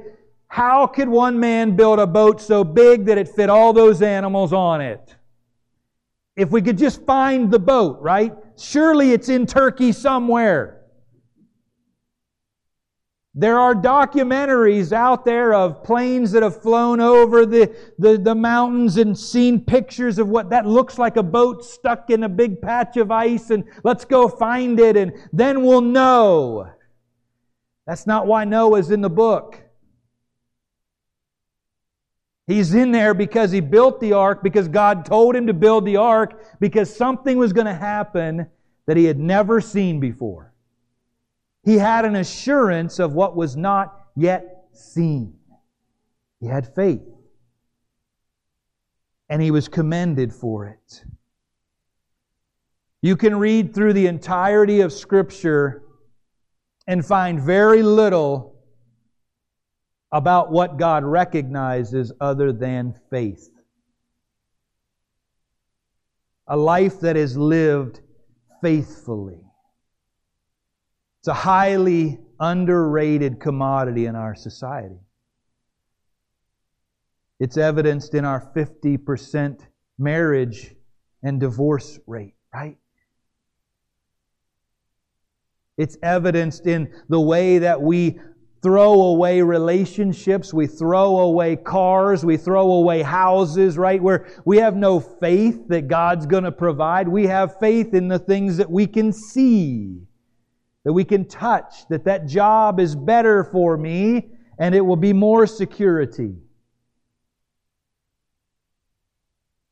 how 0.48 0.86
could 0.86 1.08
one 1.08 1.38
man 1.38 1.76
build 1.76 1.98
a 1.98 2.06
boat 2.06 2.40
so 2.40 2.64
big 2.64 3.06
that 3.06 3.18
it 3.18 3.28
fit 3.28 3.48
all 3.48 3.72
those 3.72 4.02
animals 4.02 4.52
on 4.52 4.80
it? 4.80 5.16
If 6.36 6.50
we 6.50 6.62
could 6.62 6.78
just 6.78 7.04
find 7.04 7.50
the 7.50 7.58
boat, 7.58 8.00
right? 8.00 8.34
Surely 8.56 9.12
it's 9.12 9.28
in 9.28 9.46
Turkey 9.46 9.92
somewhere. 9.92 10.83
There 13.36 13.58
are 13.58 13.74
documentaries 13.74 14.92
out 14.92 15.24
there 15.24 15.54
of 15.54 15.82
planes 15.82 16.30
that 16.32 16.44
have 16.44 16.62
flown 16.62 17.00
over 17.00 17.44
the, 17.44 17.74
the, 17.98 18.16
the, 18.16 18.34
mountains 18.34 18.96
and 18.96 19.18
seen 19.18 19.64
pictures 19.64 20.20
of 20.20 20.28
what 20.28 20.50
that 20.50 20.66
looks 20.66 20.98
like 20.98 21.16
a 21.16 21.22
boat 21.22 21.64
stuck 21.64 22.10
in 22.10 22.22
a 22.22 22.28
big 22.28 22.62
patch 22.62 22.96
of 22.96 23.10
ice 23.10 23.50
and 23.50 23.64
let's 23.82 24.04
go 24.04 24.28
find 24.28 24.78
it 24.78 24.96
and 24.96 25.12
then 25.32 25.64
we'll 25.64 25.80
know. 25.80 26.70
That's 27.88 28.06
not 28.06 28.28
why 28.28 28.44
Noah's 28.44 28.92
in 28.92 29.00
the 29.00 29.10
book. 29.10 29.60
He's 32.46 32.72
in 32.72 32.92
there 32.92 33.14
because 33.14 33.50
he 33.50 33.60
built 33.60 34.00
the 34.00 34.12
ark, 34.12 34.42
because 34.42 34.68
God 34.68 35.06
told 35.06 35.34
him 35.34 35.46
to 35.46 35.54
build 35.54 35.86
the 35.86 35.96
ark, 35.96 36.60
because 36.60 36.94
something 36.94 37.38
was 37.38 37.52
going 37.52 37.66
to 37.66 37.74
happen 37.74 38.46
that 38.86 38.96
he 38.96 39.06
had 39.06 39.18
never 39.18 39.60
seen 39.60 39.98
before. 39.98 40.53
He 41.64 41.78
had 41.78 42.04
an 42.04 42.16
assurance 42.16 42.98
of 42.98 43.14
what 43.14 43.34
was 43.34 43.56
not 43.56 44.08
yet 44.14 44.66
seen. 44.72 45.34
He 46.40 46.46
had 46.46 46.74
faith. 46.74 47.02
And 49.30 49.40
he 49.40 49.50
was 49.50 49.68
commended 49.68 50.32
for 50.32 50.66
it. 50.66 51.04
You 53.00 53.16
can 53.16 53.38
read 53.38 53.74
through 53.74 53.94
the 53.94 54.06
entirety 54.06 54.82
of 54.82 54.92
Scripture 54.92 55.82
and 56.86 57.04
find 57.04 57.40
very 57.40 57.82
little 57.82 58.56
about 60.12 60.52
what 60.52 60.78
God 60.78 61.02
recognizes 61.02 62.12
other 62.20 62.52
than 62.52 62.94
faith. 63.10 63.50
A 66.46 66.56
life 66.56 67.00
that 67.00 67.16
is 67.16 67.36
lived 67.36 68.00
faithfully. 68.60 69.43
It's 71.24 71.28
a 71.30 71.32
highly 71.32 72.18
underrated 72.38 73.40
commodity 73.40 74.04
in 74.04 74.14
our 74.14 74.34
society. 74.34 75.00
It's 77.40 77.56
evidenced 77.56 78.12
in 78.12 78.26
our 78.26 78.52
50% 78.54 79.60
marriage 79.98 80.74
and 81.22 81.40
divorce 81.40 81.98
rate, 82.06 82.34
right? 82.52 82.76
It's 85.78 85.96
evidenced 86.02 86.66
in 86.66 86.92
the 87.08 87.22
way 87.22 87.56
that 87.56 87.80
we 87.80 88.20
throw 88.60 88.92
away 88.92 89.40
relationships, 89.40 90.52
we 90.52 90.66
throw 90.66 91.20
away 91.20 91.56
cars, 91.56 92.22
we 92.22 92.36
throw 92.36 92.70
away 92.70 93.00
houses, 93.00 93.78
right? 93.78 94.02
Where 94.02 94.26
we 94.44 94.58
have 94.58 94.76
no 94.76 95.00
faith 95.00 95.68
that 95.68 95.88
God's 95.88 96.26
going 96.26 96.44
to 96.44 96.52
provide. 96.52 97.08
We 97.08 97.28
have 97.28 97.58
faith 97.58 97.94
in 97.94 98.08
the 98.08 98.18
things 98.18 98.58
that 98.58 98.70
we 98.70 98.86
can 98.86 99.10
see 99.10 100.02
that 100.84 100.92
we 100.92 101.04
can 101.04 101.26
touch, 101.26 101.86
that 101.88 102.04
that 102.04 102.26
job 102.26 102.78
is 102.78 102.94
better 102.94 103.44
for 103.44 103.76
me 103.76 104.30
and 104.58 104.74
it 104.74 104.82
will 104.82 104.96
be 104.96 105.12
more 105.12 105.46
security. 105.46 106.36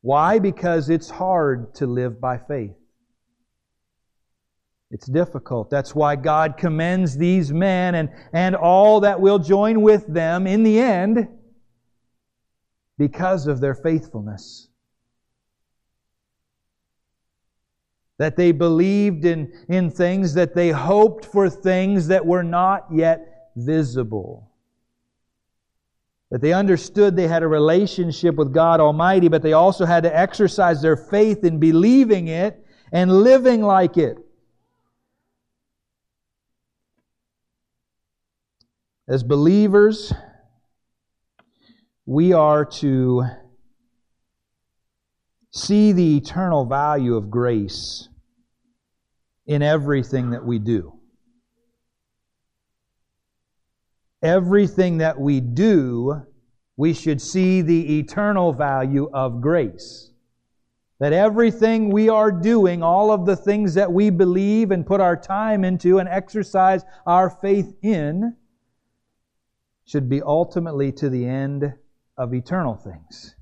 Why? 0.01 0.39
Because 0.39 0.89
it's 0.89 1.09
hard 1.09 1.75
to 1.75 1.87
live 1.87 2.19
by 2.19 2.37
faith. 2.37 2.75
It's 4.91 5.07
difficult. 5.07 5.69
That's 5.69 5.95
why 5.95 6.15
God 6.15 6.57
commends 6.57 7.17
these 7.17 7.51
men 7.51 7.95
and, 7.95 8.09
and 8.33 8.55
all 8.55 8.99
that 8.99 9.21
will 9.21 9.39
join 9.39 9.81
with 9.81 10.05
them 10.05 10.45
in 10.45 10.61
the 10.63 10.79
end 10.79 11.27
because 12.97 13.47
of 13.47 13.59
their 13.59 13.73
faithfulness. 13.73 14.67
That 18.19 18.35
they 18.35 18.51
believed 18.51 19.25
in, 19.25 19.51
in 19.69 19.89
things, 19.89 20.33
that 20.35 20.53
they 20.53 20.69
hoped 20.69 21.25
for 21.25 21.49
things 21.49 22.07
that 22.07 22.25
were 22.25 22.43
not 22.43 22.85
yet 22.91 23.49
visible. 23.55 24.51
That 26.29 26.41
they 26.41 26.53
understood 26.53 27.15
they 27.15 27.27
had 27.27 27.43
a 27.43 27.47
relationship 27.47 28.35
with 28.35 28.53
God 28.53 28.79
Almighty, 28.79 29.27
but 29.27 29.41
they 29.41 29.53
also 29.53 29.85
had 29.85 30.03
to 30.03 30.15
exercise 30.15 30.81
their 30.81 30.97
faith 30.97 31.43
in 31.43 31.59
believing 31.59 32.27
it 32.27 32.65
and 32.91 33.11
living 33.11 33.61
like 33.61 33.97
it. 33.97 34.17
As 39.07 39.21
believers, 39.21 40.13
we 42.05 42.33
are 42.33 42.65
to 42.65 43.25
see 45.53 45.91
the 45.91 46.17
eternal 46.17 46.65
value 46.65 47.15
of 47.15 47.29
grace 47.29 48.09
in 49.45 49.61
everything 49.61 50.31
that 50.31 50.43
we 50.43 50.57
do. 50.57 50.93
Everything 54.23 54.97
that 54.97 55.19
we 55.19 55.39
do, 55.39 56.23
we 56.75 56.93
should 56.93 57.21
see 57.21 57.61
the 57.61 57.99
eternal 57.99 58.51
value 58.51 59.09
of 59.13 59.41
grace. 59.41 60.09
that 61.03 61.11
everything 61.11 61.89
we 61.89 62.07
are 62.07 62.31
doing, 62.31 62.81
all 62.81 63.11
of 63.11 63.25
the 63.25 63.35
things 63.35 63.73
that 63.73 63.91
we 63.91 64.09
believe 64.09 64.71
and 64.71 64.85
put 64.85 65.01
our 65.01 65.17
time 65.17 65.65
into 65.65 65.99
and 65.99 66.07
exercise 66.07 66.85
our 67.05 67.29
faith 67.29 67.75
in, 67.81 68.33
should 69.83 70.07
be 70.07 70.21
ultimately 70.21 70.93
to 70.93 71.09
the 71.09 71.25
end 71.25 71.73
of 72.17 72.33
eternal 72.33 72.75
things. 72.75 73.35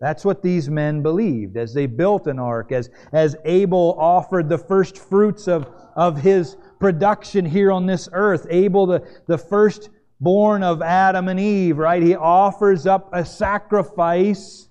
That's 0.00 0.24
what 0.24 0.42
these 0.42 0.70
men 0.70 1.02
believed 1.02 1.58
as 1.58 1.74
they 1.74 1.84
built 1.84 2.26
an 2.26 2.38
ark, 2.38 2.72
as, 2.72 2.88
as 3.12 3.36
Abel 3.44 3.94
offered 3.98 4.48
the 4.48 4.56
first 4.56 4.96
fruits 4.96 5.46
of, 5.46 5.70
of 5.94 6.22
his 6.22 6.56
production 6.78 7.44
here 7.44 7.70
on 7.70 7.84
this 7.84 8.08
earth. 8.12 8.46
Abel, 8.48 8.86
the, 8.86 9.06
the 9.26 9.36
firstborn 9.36 10.62
of 10.62 10.80
Adam 10.80 11.28
and 11.28 11.38
Eve, 11.38 11.76
right? 11.76 12.02
He 12.02 12.16
offers 12.16 12.86
up 12.86 13.10
a 13.12 13.22
sacrifice 13.26 14.70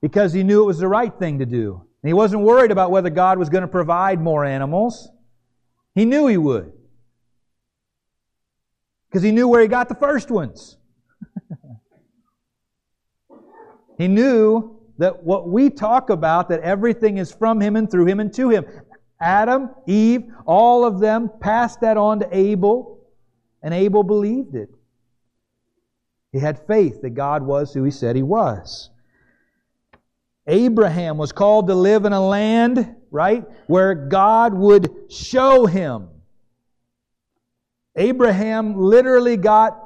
because 0.00 0.32
he 0.32 0.42
knew 0.42 0.62
it 0.62 0.66
was 0.66 0.78
the 0.78 0.88
right 0.88 1.12
thing 1.18 1.38
to 1.40 1.46
do. 1.46 1.82
And 2.02 2.08
he 2.08 2.14
wasn't 2.14 2.42
worried 2.42 2.70
about 2.70 2.90
whether 2.90 3.10
God 3.10 3.38
was 3.38 3.50
going 3.50 3.62
to 3.62 3.68
provide 3.68 4.18
more 4.18 4.46
animals. 4.46 5.10
He 5.94 6.06
knew 6.06 6.26
he 6.26 6.38
would. 6.38 6.72
Because 9.10 9.22
he 9.22 9.30
knew 9.30 9.46
where 9.46 9.60
he 9.60 9.68
got 9.68 9.90
the 9.90 9.94
first 9.94 10.30
ones. 10.30 10.78
He 13.98 14.08
knew 14.08 14.78
that 14.98 15.22
what 15.22 15.48
we 15.48 15.70
talk 15.70 16.10
about, 16.10 16.48
that 16.48 16.60
everything 16.60 17.18
is 17.18 17.32
from 17.32 17.60
him 17.60 17.76
and 17.76 17.90
through 17.90 18.06
him 18.06 18.20
and 18.20 18.32
to 18.34 18.48
him. 18.48 18.64
Adam, 19.20 19.70
Eve, 19.86 20.24
all 20.46 20.84
of 20.84 21.00
them 21.00 21.30
passed 21.40 21.80
that 21.80 21.96
on 21.96 22.20
to 22.20 22.28
Abel, 22.36 22.98
and 23.62 23.72
Abel 23.72 24.02
believed 24.02 24.54
it. 24.54 24.70
He 26.32 26.38
had 26.38 26.66
faith 26.66 27.00
that 27.02 27.10
God 27.10 27.42
was 27.42 27.72
who 27.72 27.82
he 27.84 27.90
said 27.90 28.16
he 28.16 28.22
was. 28.22 28.90
Abraham 30.46 31.16
was 31.16 31.32
called 31.32 31.66
to 31.68 31.74
live 31.74 32.04
in 32.04 32.12
a 32.12 32.24
land, 32.24 32.94
right, 33.10 33.44
where 33.66 33.94
God 33.94 34.54
would 34.54 35.10
show 35.10 35.66
him. 35.66 36.08
Abraham 37.96 38.76
literally 38.76 39.36
got 39.36 39.78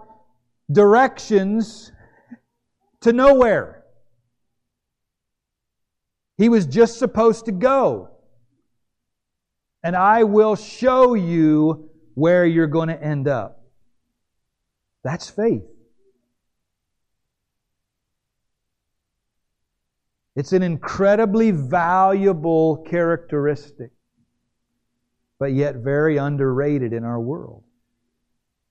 directions 0.71 1.93
to 3.01 3.13
nowhere. 3.13 3.80
He 6.41 6.49
was 6.49 6.65
just 6.65 6.99
supposed 6.99 7.45
to 7.45 7.53
go. 7.53 8.09
And 9.85 9.95
I 9.95 10.23
will 10.23 10.57
show 10.57 11.13
you 11.13 11.91
where 12.15 12.47
you're 12.47 12.67
going 12.67 12.89
to 12.89 12.99
end 12.99 13.29
up. 13.29 13.63
That's 15.05 15.29
faith. 15.29 15.65
It's 20.35 20.55
an 20.55 20.63
incredibly 20.63 21.51
valuable 21.51 22.87
characteristic, 22.89 23.91
but 25.39 25.53
yet 25.53 25.77
very 25.77 26.17
underrated 26.17 26.95
in 26.95 27.05
our 27.05 27.21
world. 27.21 27.65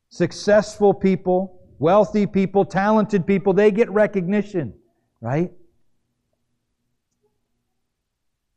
Successful 0.10 0.92
people, 0.92 1.70
wealthy 1.78 2.26
people, 2.26 2.66
talented 2.66 3.28
people, 3.28 3.54
they 3.54 3.70
get 3.70 3.92
recognition, 3.92 4.74
right? 5.22 5.52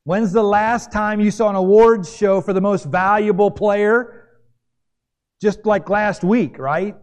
When's 0.04 0.32
the 0.32 0.42
last 0.42 0.90
time 0.90 1.20
you 1.20 1.30
saw 1.30 1.48
an 1.48 1.54
awards 1.54 2.14
show 2.14 2.40
for 2.40 2.52
the 2.52 2.60
most 2.60 2.86
valuable 2.86 3.50
player? 3.50 4.28
Just 5.40 5.64
like 5.64 5.88
last 5.88 6.24
week, 6.24 6.58
right? 6.58 6.96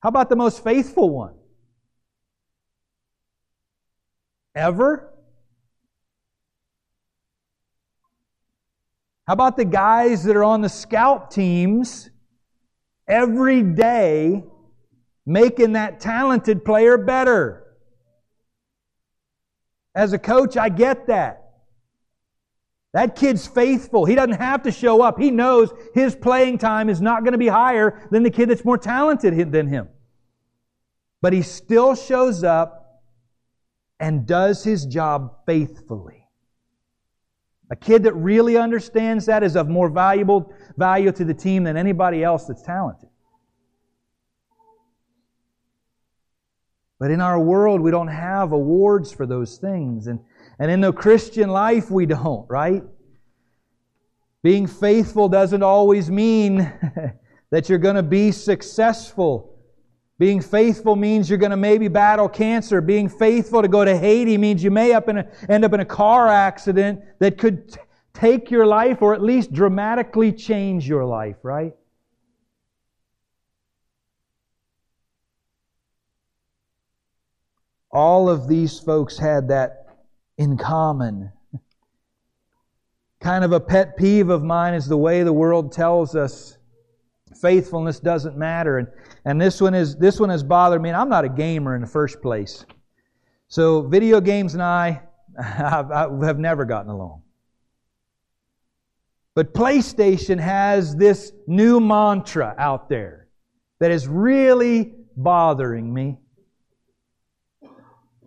How 0.00 0.10
about 0.10 0.28
the 0.28 0.36
most 0.36 0.62
faithful 0.62 1.08
one? 1.08 1.34
Ever? 4.54 5.14
How 9.26 9.32
about 9.32 9.56
the 9.56 9.64
guys 9.64 10.24
that 10.24 10.36
are 10.36 10.44
on 10.44 10.60
the 10.60 10.68
scout 10.68 11.30
teams 11.30 12.10
every 13.06 13.62
day 13.62 14.44
making 15.26 15.72
that 15.72 16.00
talented 16.00 16.64
player 16.64 16.98
better? 16.98 17.64
As 19.94 20.12
a 20.12 20.18
coach, 20.18 20.56
I 20.56 20.68
get 20.68 21.06
that. 21.08 21.47
That 22.94 23.16
kid's 23.16 23.46
faithful. 23.46 24.06
He 24.06 24.14
doesn't 24.14 24.40
have 24.40 24.62
to 24.62 24.72
show 24.72 25.02
up. 25.02 25.18
He 25.18 25.30
knows 25.30 25.70
his 25.94 26.16
playing 26.16 26.58
time 26.58 26.88
is 26.88 27.00
not 27.00 27.22
going 27.22 27.32
to 27.32 27.38
be 27.38 27.48
higher 27.48 28.08
than 28.10 28.22
the 28.22 28.30
kid 28.30 28.48
that's 28.48 28.64
more 28.64 28.78
talented 28.78 29.52
than 29.52 29.66
him. 29.66 29.88
But 31.20 31.32
he 31.32 31.42
still 31.42 31.94
shows 31.94 32.44
up 32.44 33.02
and 34.00 34.26
does 34.26 34.64
his 34.64 34.86
job 34.86 35.44
faithfully. 35.44 36.24
A 37.70 37.76
kid 37.76 38.04
that 38.04 38.14
really 38.14 38.56
understands 38.56 39.26
that 39.26 39.42
is 39.42 39.54
of 39.54 39.68
more 39.68 39.90
valuable 39.90 40.54
value 40.76 41.12
to 41.12 41.24
the 41.24 41.34
team 41.34 41.64
than 41.64 41.76
anybody 41.76 42.24
else 42.24 42.46
that's 42.46 42.62
talented. 42.62 43.10
But 46.98 47.10
in 47.10 47.20
our 47.20 47.38
world, 47.38 47.80
we 47.80 47.90
don't 47.90 48.08
have 48.08 48.52
awards 48.52 49.12
for 49.12 49.26
those 49.26 49.58
things. 49.58 50.06
And, 50.06 50.20
and 50.58 50.70
in 50.70 50.80
the 50.80 50.92
Christian 50.92 51.50
life, 51.50 51.90
we 51.90 52.06
don't, 52.06 52.48
right? 52.48 52.82
Being 54.42 54.66
faithful 54.66 55.28
doesn't 55.28 55.62
always 55.62 56.10
mean 56.10 56.58
that 57.50 57.68
you're 57.68 57.78
going 57.78 57.96
to 57.96 58.02
be 58.02 58.32
successful 58.32 59.58
being 60.18 60.40
faithful 60.40 60.96
means 60.96 61.30
you're 61.30 61.38
going 61.38 61.52
to 61.52 61.56
maybe 61.56 61.86
battle 61.86 62.28
cancer. 62.28 62.80
Being 62.80 63.08
faithful 63.08 63.62
to 63.62 63.68
go 63.68 63.84
to 63.84 63.96
Haiti 63.96 64.36
means 64.36 64.64
you 64.64 64.70
may 64.70 64.92
up 64.92 65.08
in 65.08 65.18
a, 65.18 65.28
end 65.48 65.64
up 65.64 65.72
in 65.72 65.80
a 65.80 65.84
car 65.84 66.26
accident 66.26 67.00
that 67.20 67.38
could 67.38 67.72
t- 67.72 67.80
take 68.14 68.50
your 68.50 68.66
life 68.66 69.00
or 69.00 69.14
at 69.14 69.22
least 69.22 69.52
dramatically 69.52 70.32
change 70.32 70.88
your 70.88 71.04
life, 71.04 71.36
right? 71.44 71.72
All 77.92 78.28
of 78.28 78.48
these 78.48 78.80
folks 78.80 79.16
had 79.16 79.48
that 79.48 79.86
in 80.38 80.56
common. 80.56 81.30
Kind 83.20 83.44
of 83.44 83.52
a 83.52 83.60
pet 83.60 83.96
peeve 83.96 84.30
of 84.30 84.42
mine 84.42 84.74
is 84.74 84.86
the 84.86 84.96
way 84.96 85.22
the 85.22 85.32
world 85.32 85.72
tells 85.72 86.14
us 86.14 86.56
faithfulness 87.40 88.00
doesn't 88.00 88.36
matter. 88.36 88.78
And 88.78 88.88
and 89.24 89.40
this 89.40 89.60
one 89.60 89.74
is 89.74 89.96
this 89.96 90.18
one 90.18 90.30
has 90.30 90.42
bothered 90.42 90.80
me. 90.80 90.88
And 90.88 90.96
I'm 90.96 91.08
not 91.08 91.24
a 91.24 91.28
gamer 91.28 91.74
in 91.74 91.80
the 91.80 91.86
first 91.86 92.22
place, 92.22 92.64
so 93.48 93.82
video 93.82 94.20
games 94.20 94.54
and 94.54 94.62
I 94.62 95.02
have 95.42 96.38
never 96.38 96.64
gotten 96.64 96.90
along. 96.90 97.22
But 99.34 99.54
PlayStation 99.54 100.40
has 100.40 100.96
this 100.96 101.32
new 101.46 101.78
mantra 101.78 102.54
out 102.58 102.88
there 102.88 103.28
that 103.78 103.90
is 103.90 104.08
really 104.08 104.94
bothering 105.16 105.92
me. 105.92 106.18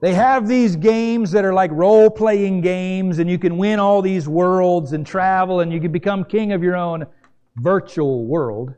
They 0.02 0.16
have 0.16 0.48
these 0.48 0.76
games 0.76 1.30
that 1.32 1.46
are 1.46 1.54
like 1.54 1.70
role 1.72 2.10
playing 2.10 2.62
games, 2.62 3.20
and 3.20 3.30
you 3.30 3.38
can 3.38 3.58
win 3.58 3.80
all 3.80 4.02
these 4.02 4.28
worlds 4.28 4.94
and 4.94 5.06
travel, 5.06 5.60
and 5.60 5.72
you 5.72 5.80
can 5.80 5.92
become 5.92 6.26
king 6.26 6.52
of 6.54 6.64
your 6.64 6.76
own 6.76 7.06
virtual 7.56 8.26
world. 8.26 8.74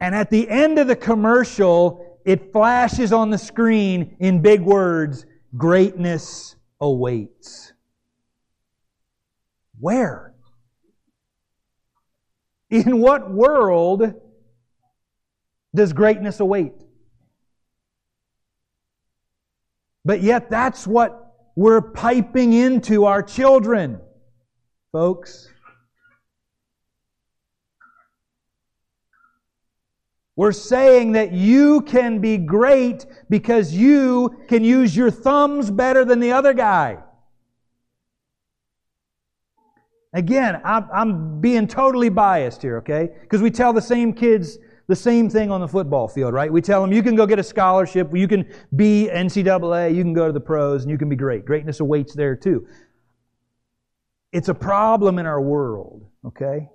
And 0.00 0.14
at 0.14 0.28
the 0.28 0.48
end 0.48 0.78
of 0.78 0.86
the 0.86 0.94
commercial, 0.94 2.18
it 2.26 2.52
flashes 2.52 3.10
on 3.10 3.30
the 3.30 3.38
screen 3.38 4.16
in 4.20 4.42
big 4.42 4.60
words 4.60 5.24
greatness 5.56 6.56
awaits. 6.78 7.72
Where? 9.80 10.34
In 12.68 13.00
what 13.00 13.30
world 13.30 14.12
does 15.74 15.94
greatness 15.94 16.38
await? 16.40 16.74
But 20.08 20.22
yet, 20.22 20.48
that's 20.48 20.86
what 20.86 21.34
we're 21.54 21.82
piping 21.82 22.54
into 22.54 23.04
our 23.04 23.22
children, 23.22 24.00
folks. 24.90 25.50
We're 30.34 30.52
saying 30.52 31.12
that 31.12 31.32
you 31.32 31.82
can 31.82 32.20
be 32.20 32.38
great 32.38 33.04
because 33.28 33.74
you 33.74 34.44
can 34.48 34.64
use 34.64 34.96
your 34.96 35.10
thumbs 35.10 35.70
better 35.70 36.06
than 36.06 36.20
the 36.20 36.32
other 36.32 36.54
guy. 36.54 37.02
Again, 40.14 40.58
I'm, 40.64 41.38
being 41.42 41.68
totally 41.68 42.08
biased 42.08 42.62
here, 42.62 42.78
okay? 42.78 43.10
Because 43.20 43.42
we 43.42 43.50
tell 43.50 43.74
the 43.74 43.82
same 43.82 44.14
kids 44.14 44.56
the 44.88 44.96
same 44.96 45.30
thing 45.30 45.50
on 45.50 45.60
the 45.60 45.68
football 45.68 46.08
field, 46.08 46.34
right? 46.34 46.52
We 46.52 46.60
tell 46.60 46.82
them 46.82 46.92
you 46.92 47.02
can 47.02 47.14
go 47.14 47.26
get 47.26 47.38
a 47.38 47.44
scholarship, 47.44 48.14
you 48.14 48.26
can 48.26 48.52
be 48.74 49.08
NCAA, 49.12 49.94
you 49.94 50.02
can 50.02 50.14
go 50.14 50.26
to 50.26 50.32
the 50.32 50.40
pros, 50.40 50.82
and 50.82 50.90
you 50.90 50.98
can 50.98 51.08
be 51.08 51.16
great. 51.16 51.44
Greatness 51.44 51.80
awaits 51.80 52.14
there 52.14 52.34
too. 52.34 52.66
It's 54.32 54.48
a 54.48 54.54
problem 54.54 55.18
in 55.18 55.26
our 55.26 55.40
world, 55.40 56.06
okay? 56.26 56.68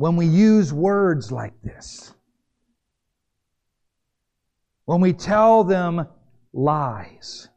when 0.00 0.16
we 0.16 0.24
use 0.24 0.72
words 0.72 1.30
like 1.30 1.52
this. 1.60 2.14
When 4.86 5.02
we 5.02 5.12
tell 5.12 5.62
them 5.62 6.06
lies 6.54 7.50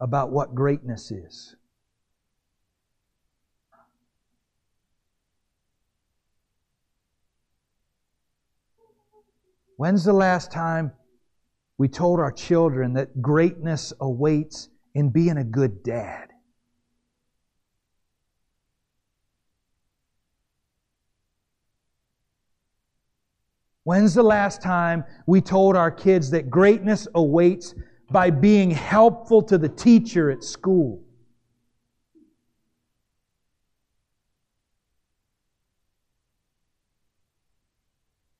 about 0.00 0.30
what 0.32 0.54
greatness 0.54 1.10
is. 1.10 1.54
When's 9.82 10.04
the 10.04 10.12
last 10.12 10.52
time 10.52 10.92
we 11.76 11.88
told 11.88 12.20
our 12.20 12.30
children 12.30 12.92
that 12.92 13.20
greatness 13.20 13.92
awaits 14.00 14.68
in 14.94 15.10
being 15.10 15.38
a 15.38 15.42
good 15.42 15.82
dad? 15.82 16.28
When's 23.82 24.14
the 24.14 24.22
last 24.22 24.62
time 24.62 25.02
we 25.26 25.40
told 25.40 25.74
our 25.74 25.90
kids 25.90 26.30
that 26.30 26.48
greatness 26.48 27.08
awaits 27.16 27.74
by 28.08 28.30
being 28.30 28.70
helpful 28.70 29.42
to 29.42 29.58
the 29.58 29.68
teacher 29.68 30.30
at 30.30 30.44
school? 30.44 31.02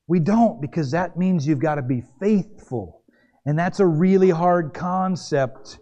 We 0.06 0.20
don't 0.20 0.60
because 0.60 0.90
that 0.90 1.16
means 1.16 1.46
you've 1.46 1.58
got 1.58 1.76
to 1.76 1.82
be 1.82 2.02
faithful. 2.20 3.02
And 3.46 3.58
that's 3.58 3.80
a 3.80 3.86
really 3.86 4.30
hard 4.30 4.74
concept. 4.74 5.78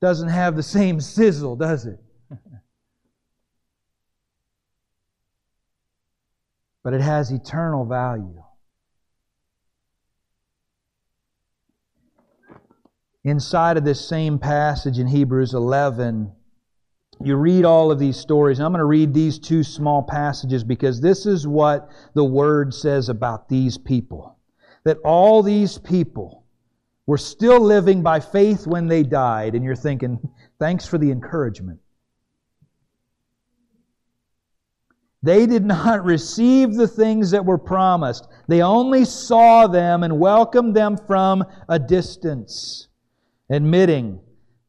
Doesn't 0.00 0.28
have 0.28 0.56
the 0.56 0.62
same 0.62 1.00
sizzle, 1.00 1.56
does 1.56 1.86
it? 1.86 1.98
but 6.84 6.94
it 6.94 7.00
has 7.00 7.30
eternal 7.30 7.84
value. 7.84 8.42
Inside 13.24 13.76
of 13.76 13.84
this 13.84 14.08
same 14.08 14.38
passage 14.38 14.98
in 14.98 15.08
Hebrews 15.08 15.52
11, 15.52 16.32
you 17.22 17.36
read 17.36 17.64
all 17.64 17.90
of 17.90 17.98
these 17.98 18.16
stories. 18.16 18.60
I'm 18.60 18.72
going 18.72 18.78
to 18.78 18.84
read 18.84 19.12
these 19.12 19.38
two 19.38 19.64
small 19.64 20.02
passages 20.02 20.62
because 20.62 21.00
this 21.00 21.26
is 21.26 21.46
what 21.46 21.90
the 22.14 22.24
Word 22.24 22.72
says 22.72 23.08
about 23.08 23.48
these 23.48 23.76
people. 23.76 24.38
That 24.84 24.98
all 25.04 25.42
these 25.42 25.78
people 25.78 26.44
were 27.06 27.18
still 27.18 27.60
living 27.60 28.02
by 28.02 28.20
faith 28.20 28.66
when 28.66 28.86
they 28.86 29.02
died. 29.02 29.54
And 29.54 29.64
you're 29.64 29.74
thinking, 29.74 30.20
thanks 30.58 30.86
for 30.86 30.98
the 30.98 31.10
encouragement. 31.10 31.80
They 35.22 35.46
did 35.46 35.64
not 35.64 36.04
receive 36.04 36.74
the 36.74 36.86
things 36.86 37.32
that 37.32 37.44
were 37.44 37.58
promised. 37.58 38.28
They 38.46 38.62
only 38.62 39.04
saw 39.04 39.66
them 39.66 40.04
and 40.04 40.20
welcomed 40.20 40.76
them 40.76 40.96
from 40.96 41.44
a 41.68 41.78
distance, 41.80 42.86
admitting 43.50 44.20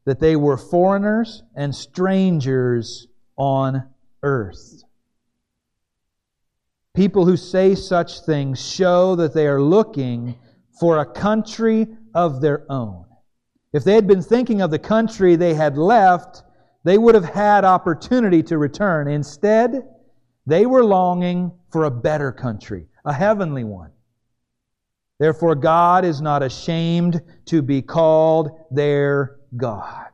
that 0.04 0.20
they 0.20 0.36
were 0.36 0.56
foreigners 0.56 1.42
and 1.54 1.74
strangers 1.74 3.06
on 3.36 3.88
earth. 4.22 4.82
People 6.94 7.24
who 7.24 7.36
say 7.36 7.74
such 7.74 8.20
things 8.20 8.60
show 8.60 9.14
that 9.16 9.34
they 9.34 9.46
are 9.46 9.60
looking 9.60 10.36
for 10.78 10.98
a 10.98 11.06
country 11.06 11.86
of 12.14 12.40
their 12.40 12.64
own. 12.70 13.04
If 13.72 13.84
they 13.84 13.94
had 13.94 14.06
been 14.06 14.22
thinking 14.22 14.60
of 14.60 14.70
the 14.70 14.78
country 14.78 15.36
they 15.36 15.54
had 15.54 15.78
left, 15.78 16.42
they 16.84 16.98
would 16.98 17.14
have 17.14 17.24
had 17.24 17.64
opportunity 17.64 18.42
to 18.44 18.58
return. 18.58 19.06
Instead, 19.06 19.86
they 20.46 20.66
were 20.66 20.84
longing 20.84 21.52
for 21.70 21.84
a 21.84 21.90
better 21.90 22.32
country, 22.32 22.88
a 23.04 23.12
heavenly 23.12 23.64
one. 23.64 23.90
Therefore, 25.18 25.54
God 25.54 26.04
is 26.04 26.20
not 26.20 26.42
ashamed 26.42 27.20
to 27.44 27.62
be 27.62 27.82
called 27.82 28.50
their 28.70 29.39
God. 29.56 30.08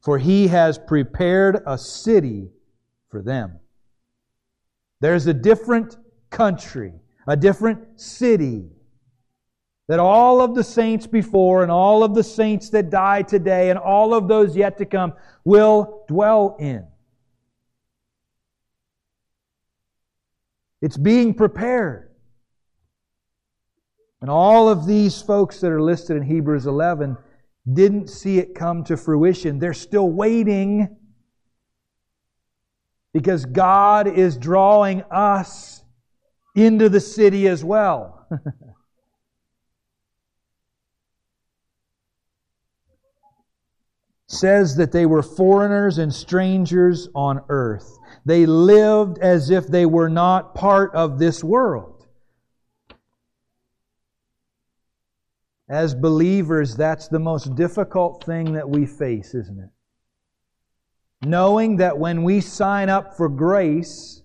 For 0.00 0.18
he 0.18 0.48
has 0.48 0.78
prepared 0.78 1.62
a 1.66 1.78
city 1.78 2.50
for 3.08 3.22
them. 3.22 3.58
There's 5.00 5.26
a 5.26 5.34
different 5.34 5.96
country, 6.30 6.94
a 7.26 7.36
different 7.36 8.00
city 8.00 8.70
that 9.88 9.98
all 9.98 10.40
of 10.40 10.54
the 10.54 10.64
saints 10.64 11.06
before 11.06 11.62
and 11.62 11.70
all 11.70 12.02
of 12.02 12.14
the 12.14 12.24
saints 12.24 12.70
that 12.70 12.88
die 12.88 13.22
today 13.22 13.70
and 13.70 13.78
all 13.78 14.14
of 14.14 14.28
those 14.28 14.56
yet 14.56 14.78
to 14.78 14.86
come 14.86 15.12
will 15.44 16.04
dwell 16.08 16.56
in. 16.58 16.86
It's 20.80 20.96
being 20.96 21.34
prepared. 21.34 22.10
And 24.20 24.30
all 24.30 24.68
of 24.68 24.86
these 24.86 25.20
folks 25.20 25.60
that 25.60 25.70
are 25.70 25.82
listed 25.82 26.16
in 26.16 26.22
Hebrews 26.22 26.66
11 26.66 27.16
didn't 27.70 28.08
see 28.08 28.38
it 28.38 28.54
come 28.54 28.84
to 28.84 28.96
fruition. 28.96 29.58
They're 29.58 29.74
still 29.74 30.10
waiting 30.10 30.96
because 33.12 33.44
God 33.44 34.06
is 34.08 34.36
drawing 34.36 35.02
us 35.10 35.84
into 36.54 36.88
the 36.88 37.00
city 37.00 37.48
as 37.48 37.64
well. 37.64 38.26
says 44.32 44.76
that 44.76 44.92
they 44.92 45.06
were 45.06 45.22
foreigners 45.22 45.98
and 45.98 46.12
strangers 46.12 47.08
on 47.14 47.40
earth. 47.48 47.98
They 48.24 48.46
lived 48.46 49.18
as 49.18 49.50
if 49.50 49.66
they 49.66 49.84
were 49.84 50.08
not 50.08 50.54
part 50.54 50.94
of 50.94 51.18
this 51.18 51.44
world. 51.44 51.91
As 55.68 55.94
believers, 55.94 56.76
that's 56.76 57.08
the 57.08 57.18
most 57.18 57.54
difficult 57.54 58.24
thing 58.24 58.52
that 58.52 58.68
we 58.68 58.84
face, 58.84 59.34
isn't 59.34 59.58
it? 59.58 59.70
Knowing 61.26 61.76
that 61.76 61.98
when 61.98 62.24
we 62.24 62.40
sign 62.40 62.88
up 62.88 63.16
for 63.16 63.28
grace 63.28 64.22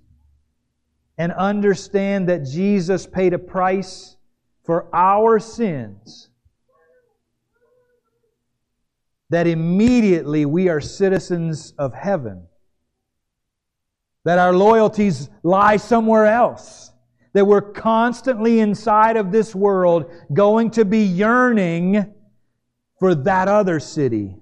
and 1.17 1.31
understand 1.31 2.27
that 2.29 2.43
Jesus 2.43 3.05
paid 3.05 3.33
a 3.33 3.39
price 3.39 4.17
for 4.63 4.87
our 4.93 5.39
sins, 5.39 6.29
that 9.29 9.45
immediately 9.45 10.45
we 10.45 10.69
are 10.69 10.81
citizens 10.81 11.73
of 11.77 11.93
heaven. 11.93 12.47
That 14.23 14.39
our 14.39 14.53
loyalties 14.53 15.29
lie 15.43 15.77
somewhere 15.77 16.25
else 16.25 16.91
that 17.37 17.45
we're 17.45 17.61
constantly 17.61 18.59
inside 18.61 19.15
of 19.15 19.31
this 19.31 19.53
world 19.53 20.11
going 20.33 20.71
to 20.71 20.83
be 20.83 21.03
yearning 21.03 22.11
for 22.97 23.13
that 23.13 23.47
other 23.47 23.79
city. 23.79 24.35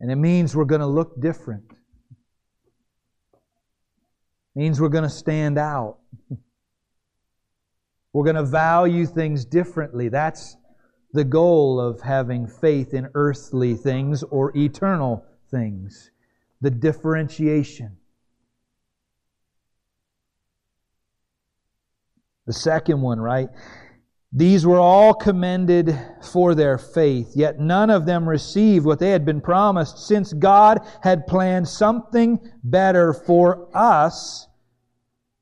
And 0.00 0.10
it 0.10 0.16
means 0.16 0.54
we're 0.54 0.66
going 0.66 0.82
to 0.82 0.86
look 0.86 1.18
different. 1.18 1.64
It 4.54 4.58
means 4.58 4.82
we're 4.82 4.90
going 4.90 5.04
to 5.04 5.08
stand 5.08 5.56
out. 5.56 5.96
We're 8.12 8.24
going 8.24 8.36
to 8.36 8.44
value 8.44 9.06
things 9.06 9.46
differently. 9.46 10.08
That's 10.10 10.56
the 11.12 11.24
goal 11.24 11.80
of 11.80 12.02
having 12.02 12.46
faith 12.46 12.92
in 12.92 13.08
earthly 13.14 13.74
things 13.74 14.22
or 14.22 14.56
eternal 14.56 15.24
things. 15.50 16.10
The 16.60 16.70
differentiation. 16.70 17.96
The 22.46 22.52
second 22.52 23.00
one, 23.00 23.18
right? 23.20 23.48
These 24.32 24.66
were 24.66 24.78
all 24.78 25.14
commended 25.14 25.98
for 26.22 26.54
their 26.54 26.78
faith, 26.78 27.32
yet 27.34 27.58
none 27.58 27.90
of 27.90 28.06
them 28.06 28.28
received 28.28 28.84
what 28.84 28.98
they 28.98 29.10
had 29.10 29.24
been 29.24 29.40
promised, 29.40 30.06
since 30.06 30.32
God 30.32 30.80
had 31.00 31.26
planned 31.26 31.66
something 31.66 32.38
better 32.62 33.12
for 33.12 33.68
us, 33.74 34.46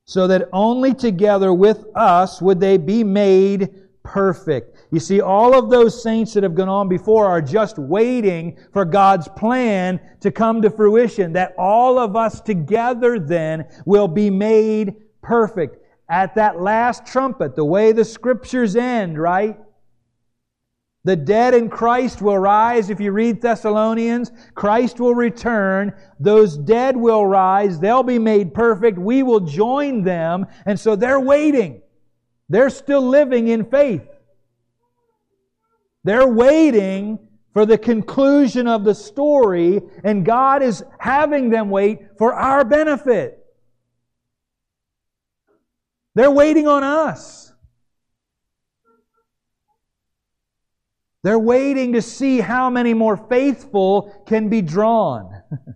so 0.05 0.27
that 0.27 0.47
only 0.53 0.93
together 0.93 1.53
with 1.53 1.85
us 1.95 2.41
would 2.41 2.59
they 2.59 2.77
be 2.77 3.03
made 3.03 3.69
perfect. 4.03 4.77
You 4.91 4.99
see, 4.99 5.19
all 5.19 5.57
of 5.57 5.69
those 5.69 6.01
saints 6.01 6.33
that 6.33 6.43
have 6.43 6.55
gone 6.55 6.69
on 6.69 6.87
before 6.87 7.25
are 7.25 7.41
just 7.41 7.77
waiting 7.77 8.57
for 8.71 8.85
God's 8.85 9.27
plan 9.29 9.99
to 10.21 10.31
come 10.31 10.61
to 10.61 10.69
fruition, 10.69 11.33
that 11.33 11.53
all 11.57 11.99
of 11.99 12.15
us 12.15 12.39
together 12.39 13.19
then 13.19 13.65
will 13.85 14.07
be 14.07 14.29
made 14.29 14.95
perfect 15.21 15.84
at 16.09 16.35
that 16.35 16.61
last 16.61 17.05
trumpet, 17.05 17.55
the 17.55 17.65
way 17.65 17.91
the 17.91 18.05
scriptures 18.05 18.75
end, 18.75 19.17
right? 19.17 19.57
The 21.03 21.15
dead 21.15 21.53
in 21.53 21.69
Christ 21.69 22.21
will 22.21 22.39
rise. 22.39 22.89
If 22.89 22.99
you 22.99 23.11
read 23.11 23.39
Thessalonians, 23.39 24.31
Christ 24.55 24.99
will 24.99 25.13
return. 25.13 25.93
Those 26.19 26.57
dead 26.57 26.97
will 26.97 27.27
rise. 27.27 27.79
They'll 27.79 28.01
be 28.01 28.17
made 28.17 28.55
perfect. 28.55 28.97
We 28.97 29.21
will 29.21 29.41
join 29.41 30.03
them. 30.03 30.47
And 30.65 30.79
so 30.79 30.95
they're 30.95 31.19
waiting. 31.19 31.83
They're 32.49 32.71
still 32.71 33.07
living 33.07 33.49
in 33.49 33.65
faith. 33.65 34.07
They're 36.03 36.27
waiting 36.27 37.19
for 37.53 37.67
the 37.67 37.77
conclusion 37.77 38.67
of 38.67 38.83
the 38.83 38.93
story, 38.93 39.81
and 40.03 40.25
God 40.25 40.61
is 40.61 40.83
having 40.99 41.49
them 41.49 41.69
wait 41.69 41.99
for 42.17 42.33
our 42.33 42.65
benefit. 42.65 43.44
They're 46.15 46.31
waiting 46.31 46.67
on 46.67 46.83
us. 46.83 47.51
They're 51.23 51.39
waiting 51.39 51.93
to 51.93 52.01
see 52.01 52.39
how 52.39 52.69
many 52.69 52.93
more 52.93 53.17
faithful 53.17 54.23
can 54.27 54.47
be 54.47 54.61
drawn. 54.61 55.41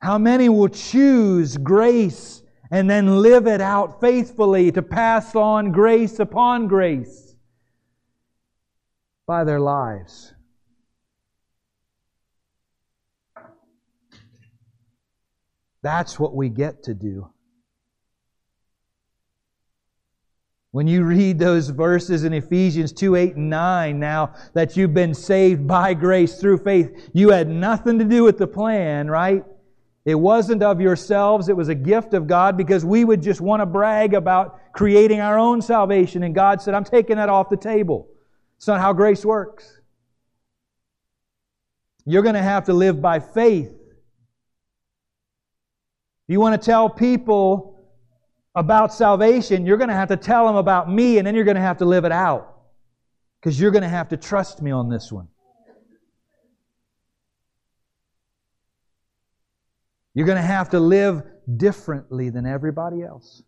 how 0.00 0.18
many 0.18 0.48
will 0.48 0.68
choose 0.68 1.56
grace 1.56 2.42
and 2.72 2.90
then 2.90 3.22
live 3.22 3.46
it 3.46 3.60
out 3.60 4.00
faithfully 4.00 4.72
to 4.72 4.82
pass 4.82 5.36
on 5.36 5.70
grace 5.70 6.18
upon 6.18 6.66
grace 6.66 7.36
by 9.26 9.44
their 9.44 9.60
lives. 9.60 10.34
That's 15.82 16.18
what 16.18 16.34
we 16.34 16.48
get 16.48 16.82
to 16.84 16.94
do. 16.94 17.31
When 20.72 20.86
you 20.86 21.04
read 21.04 21.38
those 21.38 21.68
verses 21.68 22.24
in 22.24 22.32
Ephesians 22.32 22.94
2, 22.94 23.14
8, 23.14 23.36
and 23.36 23.50
9, 23.50 24.00
now 24.00 24.34
that 24.54 24.74
you've 24.74 24.94
been 24.94 25.12
saved 25.12 25.66
by 25.66 25.92
grace 25.92 26.40
through 26.40 26.58
faith, 26.58 27.10
you 27.12 27.28
had 27.28 27.46
nothing 27.46 27.98
to 27.98 28.06
do 28.06 28.24
with 28.24 28.38
the 28.38 28.46
plan, 28.46 29.08
right? 29.08 29.44
It 30.06 30.14
wasn't 30.14 30.62
of 30.62 30.80
yourselves, 30.80 31.50
it 31.50 31.56
was 31.56 31.68
a 31.68 31.74
gift 31.74 32.14
of 32.14 32.26
God 32.26 32.56
because 32.56 32.86
we 32.86 33.04
would 33.04 33.22
just 33.22 33.42
want 33.42 33.60
to 33.60 33.66
brag 33.66 34.14
about 34.14 34.72
creating 34.72 35.20
our 35.20 35.38
own 35.38 35.60
salvation. 35.60 36.22
And 36.22 36.34
God 36.34 36.62
said, 36.62 36.72
I'm 36.72 36.84
taking 36.84 37.16
that 37.16 37.28
off 37.28 37.50
the 37.50 37.56
table. 37.58 38.08
It's 38.56 38.66
not 38.66 38.80
how 38.80 38.94
grace 38.94 39.26
works. 39.26 39.78
You're 42.06 42.22
going 42.22 42.34
to 42.34 42.42
have 42.42 42.64
to 42.64 42.72
live 42.72 43.02
by 43.02 43.20
faith. 43.20 43.72
You 46.28 46.40
want 46.40 46.60
to 46.60 46.64
tell 46.64 46.88
people 46.88 47.71
about 48.54 48.92
salvation, 48.92 49.64
you're 49.64 49.78
going 49.78 49.88
to 49.88 49.94
have 49.94 50.08
to 50.08 50.16
tell 50.16 50.46
them 50.46 50.56
about 50.56 50.90
me, 50.90 51.18
and 51.18 51.26
then 51.26 51.34
you're 51.34 51.44
going 51.44 51.56
to 51.56 51.62
have 51.62 51.78
to 51.78 51.84
live 51.84 52.04
it 52.04 52.12
out. 52.12 52.48
Because 53.40 53.58
you're 53.58 53.70
going 53.70 53.82
to 53.82 53.88
have 53.88 54.10
to 54.10 54.16
trust 54.16 54.62
me 54.62 54.70
on 54.70 54.88
this 54.88 55.10
one. 55.10 55.28
You're 60.14 60.26
going 60.26 60.36
to 60.36 60.42
have 60.42 60.70
to 60.70 60.80
live 60.80 61.22
differently 61.56 62.28
than 62.30 62.46
everybody 62.46 63.02
else. 63.02 63.42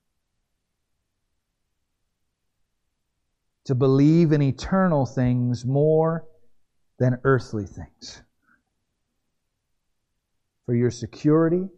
To 3.67 3.75
believe 3.75 4.33
in 4.33 4.43
eternal 4.43 5.07
things 5.07 5.64
more 5.64 6.27
than 6.99 7.19
earthly 7.25 7.67
things. 7.67 8.23
For 10.67 10.75
your 10.75 10.90
security, 10.90 11.69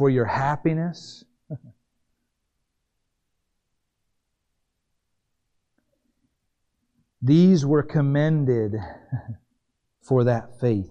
for 0.00 0.08
your 0.08 0.24
happiness. 0.24 1.26
These 7.20 7.66
were 7.66 7.82
commended 7.82 8.76
for 10.02 10.24
that 10.24 10.58
faith. 10.58 10.88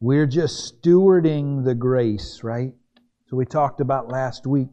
We're 0.00 0.26
just 0.26 0.82
stewarding 0.82 1.64
the 1.64 1.76
grace, 1.76 2.40
right? 2.42 2.72
So 3.28 3.36
we 3.36 3.46
talked 3.46 3.80
about 3.80 4.08
last 4.08 4.44
week. 4.44 4.70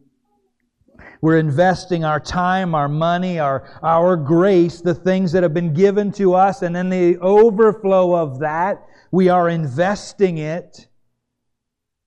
We're 1.21 1.37
investing 1.37 2.03
our 2.03 2.19
time, 2.19 2.73
our 2.73 2.89
money, 2.89 3.37
our, 3.37 3.71
our 3.83 4.15
grace, 4.15 4.81
the 4.81 4.95
things 4.95 5.31
that 5.33 5.43
have 5.43 5.53
been 5.53 5.75
given 5.75 6.11
to 6.13 6.33
us, 6.33 6.63
and 6.63 6.75
then 6.75 6.89
the 6.89 7.19
overflow 7.19 8.15
of 8.15 8.39
that, 8.39 8.83
we 9.11 9.29
are 9.29 9.47
investing 9.47 10.39
it 10.39 10.87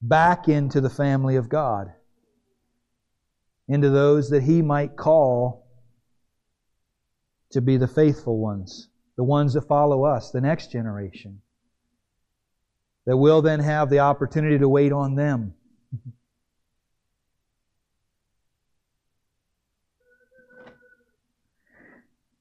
back 0.00 0.48
into 0.48 0.80
the 0.80 0.90
family 0.90 1.36
of 1.36 1.48
God, 1.48 1.92
into 3.68 3.90
those 3.90 4.30
that 4.30 4.42
He 4.42 4.62
might 4.62 4.96
call 4.96 5.66
to 7.50 7.60
be 7.60 7.76
the 7.76 7.88
faithful 7.88 8.38
ones, 8.38 8.88
the 9.16 9.24
ones 9.24 9.54
that 9.54 9.68
follow 9.68 10.04
us, 10.04 10.30
the 10.30 10.40
next 10.40 10.70
generation, 10.70 11.40
that 13.06 13.16
will 13.16 13.42
then 13.42 13.60
have 13.60 13.88
the 13.88 14.00
opportunity 14.00 14.58
to 14.58 14.68
wait 14.68 14.92
on 14.92 15.14
them. 15.14 15.54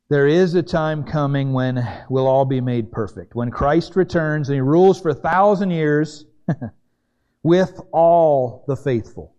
There 0.08 0.28
is 0.28 0.54
a 0.54 0.62
time 0.62 1.04
coming 1.04 1.52
when 1.52 1.84
we'll 2.10 2.28
all 2.28 2.46
be 2.46 2.62
made 2.62 2.91
perfect. 2.91 3.34
When 3.34 3.50
Christ 3.50 3.96
returns 3.96 4.50
and 4.50 4.56
He 4.56 4.62
rules 4.62 5.02
for 5.02 5.10
a 5.10 5.15
thousand 5.15 5.72
years, 5.72 6.26
with 7.45 7.79
all 7.91 8.65
the 8.67 8.75
faithful, 8.75 9.36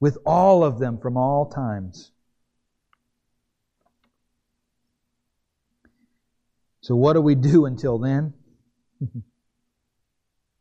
with 0.00 0.16
all 0.24 0.64
of 0.64 0.78
them 0.78 0.96
from 0.96 1.18
all 1.18 1.44
times. 1.44 2.12
So, 6.80 6.96
what 6.96 7.12
do 7.12 7.20
we 7.20 7.34
do 7.34 7.66
until 7.66 7.98
then? 7.98 8.32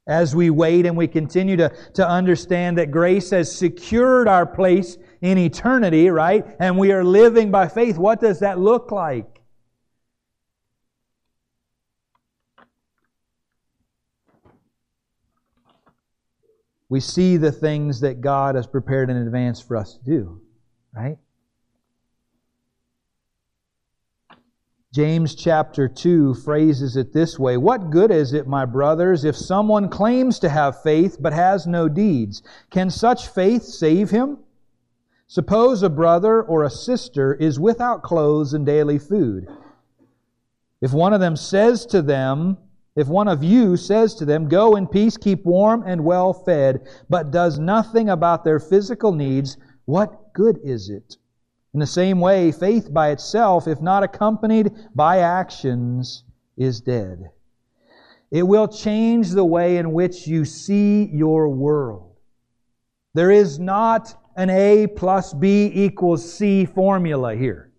As 0.05 0.35
we 0.35 0.49
wait 0.49 0.85
and 0.85 0.97
we 0.97 1.07
continue 1.07 1.55
to, 1.55 1.71
to 1.93 2.05
understand 2.05 2.77
that 2.77 2.91
grace 2.91 3.29
has 3.29 3.49
secured 3.49 4.27
our 4.27 4.45
place 4.45 4.97
in 5.21 5.37
eternity, 5.37 6.09
right? 6.09 6.45
And 6.59 6.77
we 6.77 6.91
are 6.91 7.05
living 7.05 7.51
by 7.51 7.69
faith, 7.69 7.97
what 7.97 8.19
does 8.19 8.41
that 8.41 8.59
look 8.59 8.91
like? 8.91 9.40
We 16.91 16.99
see 16.99 17.37
the 17.37 17.53
things 17.53 18.01
that 18.01 18.19
God 18.19 18.55
has 18.55 18.67
prepared 18.67 19.09
in 19.09 19.15
advance 19.15 19.61
for 19.61 19.77
us 19.77 19.93
to 19.93 20.03
do, 20.03 20.41
right? 20.93 21.17
James 24.93 25.33
chapter 25.33 25.87
2 25.87 26.33
phrases 26.33 26.97
it 26.97 27.13
this 27.13 27.39
way 27.39 27.55
What 27.55 27.91
good 27.91 28.11
is 28.11 28.33
it, 28.33 28.45
my 28.45 28.65
brothers, 28.65 29.23
if 29.23 29.37
someone 29.37 29.87
claims 29.87 30.37
to 30.39 30.49
have 30.49 30.83
faith 30.83 31.15
but 31.17 31.31
has 31.31 31.65
no 31.65 31.87
deeds? 31.87 32.43
Can 32.71 32.89
such 32.89 33.29
faith 33.29 33.63
save 33.63 34.09
him? 34.09 34.39
Suppose 35.27 35.83
a 35.83 35.89
brother 35.89 36.43
or 36.43 36.65
a 36.65 36.69
sister 36.69 37.33
is 37.33 37.57
without 37.57 38.03
clothes 38.03 38.53
and 38.53 38.65
daily 38.65 38.99
food. 38.99 39.47
If 40.81 40.91
one 40.91 41.13
of 41.13 41.21
them 41.21 41.37
says 41.37 41.85
to 41.85 42.01
them, 42.01 42.57
if 42.95 43.07
one 43.07 43.27
of 43.27 43.43
you 43.43 43.77
says 43.77 44.15
to 44.15 44.25
them, 44.25 44.49
Go 44.49 44.75
in 44.75 44.87
peace, 44.87 45.17
keep 45.17 45.45
warm 45.45 45.83
and 45.85 46.03
well 46.03 46.33
fed, 46.33 46.87
but 47.09 47.31
does 47.31 47.57
nothing 47.57 48.09
about 48.09 48.43
their 48.43 48.59
physical 48.59 49.13
needs, 49.13 49.57
what 49.85 50.33
good 50.33 50.59
is 50.63 50.89
it? 50.89 51.17
In 51.73 51.79
the 51.79 51.87
same 51.87 52.19
way, 52.19 52.51
faith 52.51 52.93
by 52.93 53.11
itself, 53.11 53.67
if 53.67 53.81
not 53.81 54.03
accompanied 54.03 54.73
by 54.93 55.19
actions, 55.19 56.23
is 56.57 56.81
dead. 56.81 57.29
It 58.29 58.43
will 58.43 58.67
change 58.67 59.31
the 59.31 59.45
way 59.45 59.77
in 59.77 59.93
which 59.93 60.27
you 60.27 60.43
see 60.43 61.05
your 61.05 61.49
world. 61.49 62.15
There 63.13 63.31
is 63.31 63.59
not 63.59 64.15
an 64.35 64.49
A 64.49 64.87
plus 64.87 65.33
B 65.33 65.71
equals 65.73 66.33
C 66.33 66.65
formula 66.65 67.35
here. 67.35 67.70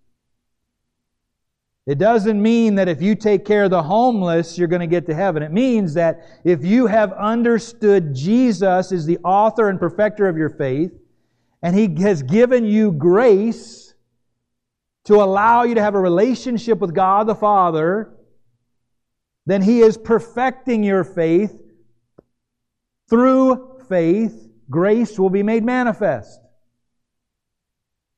It 1.86 1.98
doesn't 1.98 2.40
mean 2.40 2.76
that 2.76 2.88
if 2.88 3.02
you 3.02 3.16
take 3.16 3.44
care 3.44 3.64
of 3.64 3.70
the 3.70 3.82
homeless, 3.82 4.56
you're 4.56 4.68
going 4.68 4.80
to 4.80 4.86
get 4.86 5.06
to 5.06 5.14
heaven. 5.14 5.42
It 5.42 5.50
means 5.50 5.94
that 5.94 6.24
if 6.44 6.64
you 6.64 6.86
have 6.86 7.12
understood 7.14 8.14
Jesus 8.14 8.92
is 8.92 9.04
the 9.04 9.18
author 9.18 9.68
and 9.68 9.80
perfecter 9.80 10.28
of 10.28 10.36
your 10.36 10.50
faith, 10.50 10.92
and 11.60 11.74
He 11.76 12.02
has 12.02 12.22
given 12.22 12.64
you 12.64 12.92
grace 12.92 13.94
to 15.04 15.16
allow 15.16 15.64
you 15.64 15.74
to 15.74 15.82
have 15.82 15.96
a 15.96 16.00
relationship 16.00 16.78
with 16.78 16.94
God 16.94 17.26
the 17.26 17.34
Father, 17.34 18.14
then 19.46 19.60
He 19.62 19.80
is 19.80 19.98
perfecting 19.98 20.84
your 20.84 21.02
faith. 21.02 21.60
Through 23.10 23.80
faith, 23.88 24.48
grace 24.70 25.18
will 25.18 25.30
be 25.30 25.42
made 25.42 25.64
manifest. 25.64 26.40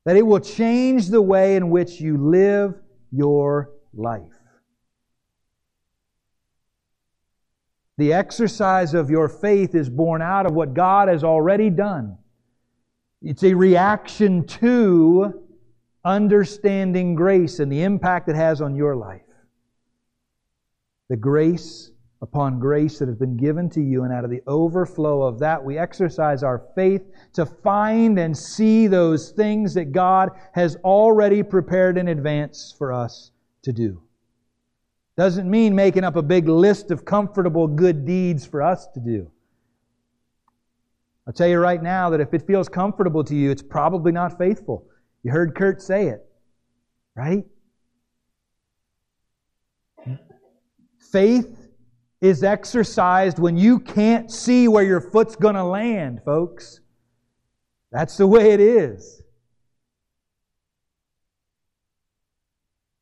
That 0.05 0.17
it 0.19 0.27
will 0.27 0.41
change 0.41 1.09
the 1.09 1.23
way 1.23 1.57
in 1.57 1.71
which 1.71 1.99
you 1.99 2.19
live 2.19 2.84
your 3.15 3.71
life. 3.93 4.23
The 7.97 8.13
exercise 8.13 8.93
of 8.93 9.09
your 9.09 9.29
faith 9.29 9.75
is 9.75 9.89
born 9.89 10.21
out 10.21 10.47
of 10.47 10.53
what 10.53 10.75
God 10.75 11.09
has 11.09 11.23
already 11.23 11.71
done. 11.71 12.19
It's 13.23 13.45
a 13.45 13.55
reaction 13.55 14.47
to 14.47 15.43
understanding 16.05 17.15
grace 17.15 17.61
and 17.61 17.71
the 17.71 17.83
impact 17.83 18.29
it 18.29 18.37
has 18.37 18.61
on 18.61 18.75
your 18.75 18.97
life. 18.97 19.23
The 21.09 21.17
grace 21.17 21.91
upon 22.25 22.59
grace 22.59 22.99
that 22.99 23.07
has 23.07 23.19
been 23.19 23.37
given 23.37 23.69
to 23.69 23.83
you, 23.83 24.05
and 24.05 24.13
out 24.13 24.25
of 24.25 24.31
the 24.31 24.41
overflow 24.47 25.23
of 25.23 25.39
that, 25.39 25.63
we 25.63 25.77
exercise 25.77 26.43
our 26.43 26.63
faith 26.75 27.03
to 27.35 27.45
find 27.45 28.19
and 28.19 28.37
see 28.37 28.87
those 28.87 29.31
things 29.31 29.75
that 29.75 29.93
God 29.93 30.31
has 30.55 30.77
already 30.77 31.43
prepared 31.43 31.99
in 31.99 32.09
advance 32.09 32.75
for 32.79 32.95
us 32.95 33.31
to 33.63 33.75
do. 33.75 34.01
Doesn't 35.19 35.51
mean 35.51 35.75
making 35.75 36.03
up 36.03 36.17
a 36.17 36.23
big 36.23 36.49
list 36.49 36.91
of 36.91 37.05
comfortable 37.05 37.69
good 37.69 38.07
deeds 38.07 38.47
for 38.47 38.63
us 38.63 38.87
to 38.95 39.01
do. 39.01 39.31
I'll 41.27 41.35
tell 41.35 41.49
you 41.49 41.59
right 41.59 41.83
now 41.83 42.09
that 42.09 42.21
if 42.21 42.33
it 42.33 42.47
feels 42.47 42.71
comfortable 42.71 43.23
to 43.25 43.35
you, 43.35 43.51
it's 43.51 43.63
probably 43.63 44.13
not 44.13 44.39
faithful. 44.39 44.87
You 45.23 45.31
heard 45.31 45.55
Kurt 45.55 45.83
say 45.83 46.07
it, 46.07 46.25
right? 47.15 47.45
Faith 51.13 51.64
is 52.25 52.43
exercised 52.43 53.39
when 53.39 53.55
you 53.55 53.79
can't 53.79 54.33
see 54.33 54.67
where 54.67 54.83
your 54.83 55.03
foot's 55.03 55.37
going 55.37 55.57
to 55.57 55.63
land, 55.63 56.23
folks. 56.25 56.81
That's 57.93 58.17
the 58.17 58.27
way 58.27 58.53
it 58.53 58.61
is. 58.61 59.23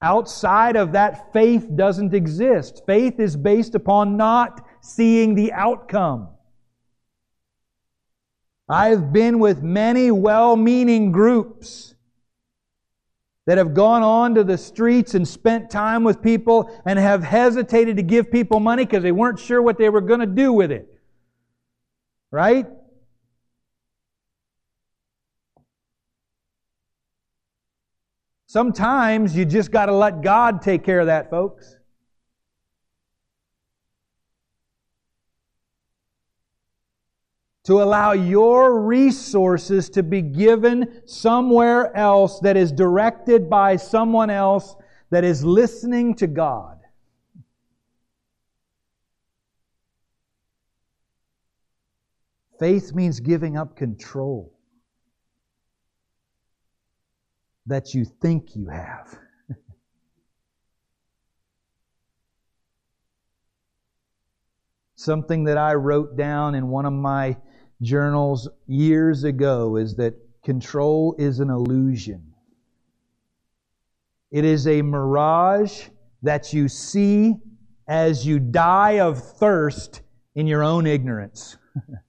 Outside 0.02 0.74
of 0.74 0.90
that, 0.92 1.32
faith 1.32 1.68
doesn't 1.76 2.12
exist. 2.12 2.82
Faith 2.84 3.20
is 3.20 3.36
based 3.36 3.76
upon 3.76 4.16
not 4.16 4.66
seeing 4.80 5.36
the 5.36 5.52
outcome. 5.52 6.28
I've 8.68 9.12
been 9.12 9.38
with 9.38 9.62
many 9.62 10.10
well 10.10 10.56
meaning 10.56 11.12
groups 11.12 11.91
that 13.46 13.58
have 13.58 13.74
gone 13.74 14.02
on 14.02 14.34
to 14.36 14.44
the 14.44 14.56
streets 14.56 15.14
and 15.14 15.26
spent 15.26 15.70
time 15.70 16.04
with 16.04 16.22
people 16.22 16.70
and 16.84 16.98
have 16.98 17.22
hesitated 17.24 17.96
to 17.96 18.02
give 18.02 18.30
people 18.30 18.60
money 18.60 18.84
because 18.84 19.02
they 19.02 19.12
weren't 19.12 19.38
sure 19.38 19.60
what 19.60 19.78
they 19.78 19.88
were 19.88 20.00
going 20.00 20.20
to 20.20 20.26
do 20.26 20.52
with 20.52 20.70
it. 20.70 20.88
Right? 22.30 22.66
Sometimes 28.46 29.34
you 29.34 29.44
just 29.44 29.70
got 29.70 29.86
to 29.86 29.94
let 29.94 30.20
God 30.20 30.62
take 30.62 30.84
care 30.84 31.00
of 31.00 31.06
that, 31.06 31.30
folks. 31.30 31.76
To 37.64 37.80
allow 37.80 38.12
your 38.12 38.80
resources 38.80 39.88
to 39.90 40.02
be 40.02 40.20
given 40.20 41.02
somewhere 41.06 41.96
else 41.96 42.40
that 42.40 42.56
is 42.56 42.72
directed 42.72 43.48
by 43.48 43.76
someone 43.76 44.30
else 44.30 44.74
that 45.10 45.22
is 45.22 45.44
listening 45.44 46.16
to 46.16 46.26
God. 46.26 46.78
Faith 52.58 52.94
means 52.94 53.20
giving 53.20 53.56
up 53.56 53.76
control 53.76 54.52
that 57.66 57.94
you 57.94 58.04
think 58.04 58.56
you 58.56 58.66
have. 58.66 59.18
Something 64.94 65.44
that 65.44 65.58
I 65.58 65.74
wrote 65.74 66.16
down 66.16 66.54
in 66.54 66.68
one 66.68 66.86
of 66.86 66.92
my 66.92 67.36
journals 67.82 68.48
years 68.66 69.24
ago 69.24 69.76
is 69.76 69.96
that 69.96 70.14
control 70.44 71.14
is 71.18 71.40
an 71.40 71.50
illusion. 71.50 72.32
It 74.30 74.44
is 74.44 74.66
a 74.66 74.80
mirage 74.82 75.88
that 76.22 76.52
you 76.52 76.68
see 76.68 77.34
as 77.88 78.26
you 78.26 78.38
die 78.38 79.00
of 79.00 79.22
thirst 79.22 80.02
in 80.34 80.46
your 80.46 80.62
own 80.62 80.86
ignorance. 80.86 81.56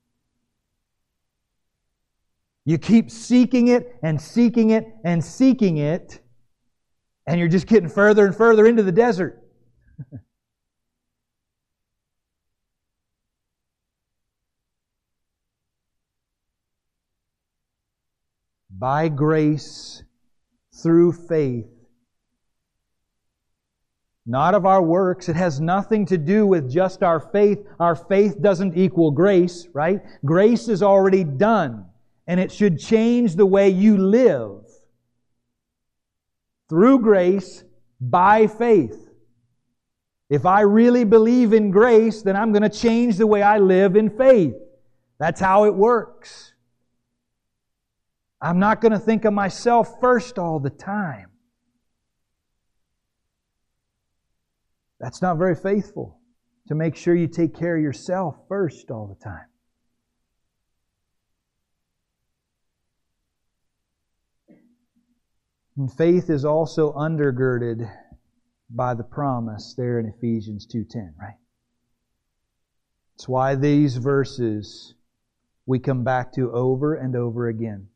You 2.66 2.78
keep 2.78 3.12
seeking 3.12 3.68
it 3.68 3.98
and 4.04 4.22
seeking 4.22 4.70
it 4.70 4.88
and 5.04 5.24
seeking 5.24 5.78
it, 5.78 6.22
and 7.28 7.40
you're 7.40 7.50
just 7.50 7.68
getting 7.68 7.90
further 7.90 8.26
and 8.26 8.36
further 8.36 8.66
into 8.66 8.84
the 8.84 8.92
desert. 8.92 9.44
By 18.84 19.08
grace, 19.08 20.04
through 20.74 21.14
faith, 21.14 21.72
not 24.26 24.56
of 24.56 24.66
our 24.66 24.82
works. 24.82 25.30
It 25.30 25.38
has 25.38 25.62
nothing 25.62 26.06
to 26.08 26.18
do 26.18 26.46
with 26.46 26.70
just 26.70 27.02
our 27.02 27.22
faith. 27.22 27.66
Our 27.80 27.96
faith 27.96 28.42
doesn't 28.42 28.78
equal 28.78 29.12
grace, 29.12 29.70
right? 29.72 30.02
Grace 30.26 30.68
is 30.68 30.84
already 30.84 31.24
done 31.24 31.86
and 32.28 32.42
it 32.42 32.52
should 32.52 32.78
change 32.78 33.38
the 33.38 33.46
way 33.46 33.70
you 33.70 33.98
live 33.98 34.66
through 36.68 37.00
grace 37.00 37.64
by 38.02 38.48
faith. 38.48 39.10
If 40.30 40.46
I 40.46 40.60
really 40.60 41.06
believe 41.06 41.54
in 41.54 41.72
grace, 41.72 42.22
then 42.22 42.36
I'm 42.36 42.52
going 42.52 42.70
to 42.70 42.78
change 42.78 43.16
the 43.16 43.28
way 43.28 43.42
I 43.42 43.60
live 43.60 43.96
in 43.96 44.10
faith. 44.10 44.56
That's 45.20 45.40
how 45.40 45.64
it 45.64 45.74
works. 45.74 46.53
I'm 48.44 48.60
not 48.60 48.82
going 48.82 48.92
to 48.92 49.00
think 49.00 49.24
of 49.24 49.32
myself 49.32 50.02
first 50.02 50.38
all 50.38 50.60
the 50.60 50.70
time. 50.70 51.30
That's 55.00 55.22
not 55.22 55.38
very 55.38 55.56
faithful 55.56 56.20
to 56.68 56.76
make 56.76 56.98
sure 56.98 57.16
you 57.16 57.28
take 57.28 57.56
care 57.56 57.78
of 57.78 57.82
yourself 57.82 58.36
first 58.50 58.92
all 58.92 59.08
the 59.08 59.24
time. 59.24 59.46
And 65.78 65.92
faith 65.92 66.30
is 66.30 66.44
also 66.44 66.92
undergirded 66.94 67.90
by 68.70 68.94
the 68.94 69.04
promise 69.04 69.74
there 69.78 70.00
in 70.00 70.06
Ephesians 70.06 70.68
2:10, 70.68 71.16
right? 71.18 71.40
That's 73.14 73.30
why 73.30 73.56
these 73.56 73.96
verses 73.96 74.96
we 75.66 75.80
come 75.80 76.04
back 76.04 76.34
to 76.34 76.52
over 76.52 76.94
and 76.94 77.16
over 77.16 77.48
again 77.48 77.88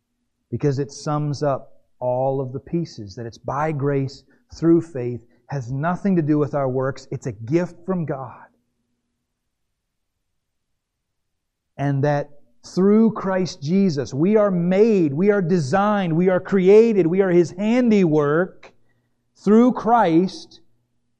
because 0.51 0.79
it 0.79 0.91
sums 0.91 1.43
up 1.43 1.73
all 1.99 2.41
of 2.41 2.53
the 2.53 2.59
pieces 2.59 3.15
that 3.15 3.25
it's 3.25 3.37
by 3.37 3.71
grace 3.71 4.23
through 4.53 4.81
faith 4.81 5.25
has 5.47 5.71
nothing 5.71 6.15
to 6.15 6.21
do 6.21 6.37
with 6.37 6.53
our 6.53 6.69
works 6.69 7.07
it's 7.11 7.27
a 7.27 7.31
gift 7.31 7.75
from 7.85 8.05
God 8.05 8.45
and 11.77 12.03
that 12.03 12.29
through 12.73 13.11
Christ 13.11 13.61
Jesus. 13.61 14.13
We 14.13 14.35
are 14.35 14.51
made, 14.51 15.13
we 15.13 15.31
are 15.31 15.41
designed, 15.41 16.15
we 16.15 16.29
are 16.29 16.39
created, 16.39 17.07
we 17.07 17.21
are 17.21 17.29
His 17.29 17.51
handiwork 17.51 18.71
through 19.35 19.73
Christ 19.73 20.61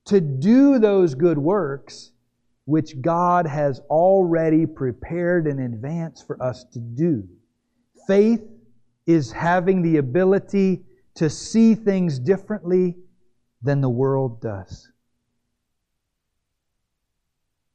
to 0.06 0.20
do 0.20 0.80
those 0.80 1.16
good 1.16 1.38
works 1.38 2.12
which 2.66 3.00
God 3.02 3.48
has 3.48 3.80
already 3.90 4.66
prepared 4.66 5.48
in 5.48 5.60
advance 5.60 6.22
for 6.22 6.42
us 6.42 6.66
to 6.74 6.80
do. 6.80 7.28
Faith 8.08 8.42
is 9.08 9.32
having 9.32 9.82
the 9.82 9.98
ability 9.98 10.84
to 11.15 11.30
see 11.30 11.74
things 11.74 12.20
differently 12.20 12.96
than 13.63 13.82
the 13.82 13.89
world 13.89 14.39
does 14.39 14.89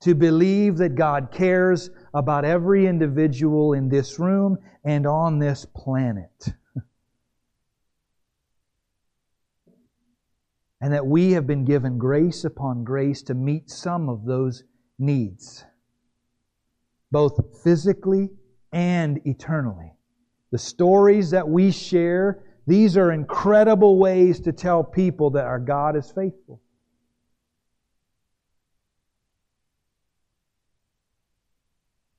to 0.03 0.15
believe 0.17 0.77
that 0.79 0.95
God 0.97 1.31
cares 1.33 1.91
about 2.13 2.45
every 2.45 2.87
individual 2.87 3.73
in 3.73 3.89
this 3.89 4.19
room 4.19 4.59
and 4.85 5.07
on 5.07 5.39
this 5.39 5.65
planet. 5.77 6.49
and 10.81 10.93
that 10.93 11.07
we 11.07 11.31
have 11.33 11.47
been 11.47 11.65
given 11.65 11.99
grace 11.99 12.45
upon 12.45 12.83
grace 12.83 13.23
to 13.23 13.35
meet 13.35 13.71
some 13.71 14.09
of 14.09 14.25
those 14.25 14.65
needs, 14.99 15.65
both 17.13 17.39
physically 17.63 18.31
and 18.73 19.21
eternally. 19.25 19.93
The 20.53 20.59
stories 20.59 21.31
that 21.31 21.49
we 21.49 21.71
share, 21.71 22.45
these 22.67 22.97
are 22.99 23.11
incredible 23.11 23.99
ways 23.99 24.39
to 24.41 24.53
tell 24.53 24.85
people 24.85 25.31
that 25.31 25.47
our 25.47 25.59
God 25.59 25.97
is 25.97 26.13
faithful. 26.13 26.61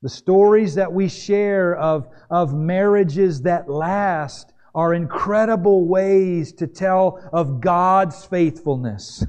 The 0.02 0.08
stories 0.10 0.74
that 0.74 0.92
we 0.92 1.08
share 1.08 1.76
of, 1.76 2.08
of 2.28 2.52
marriages 2.52 3.42
that 3.42 3.70
last 3.70 4.52
are 4.74 4.92
incredible 4.92 5.86
ways 5.86 6.52
to 6.54 6.66
tell 6.66 7.26
of 7.32 7.60
God's 7.60 8.24
faithfulness 8.24 9.24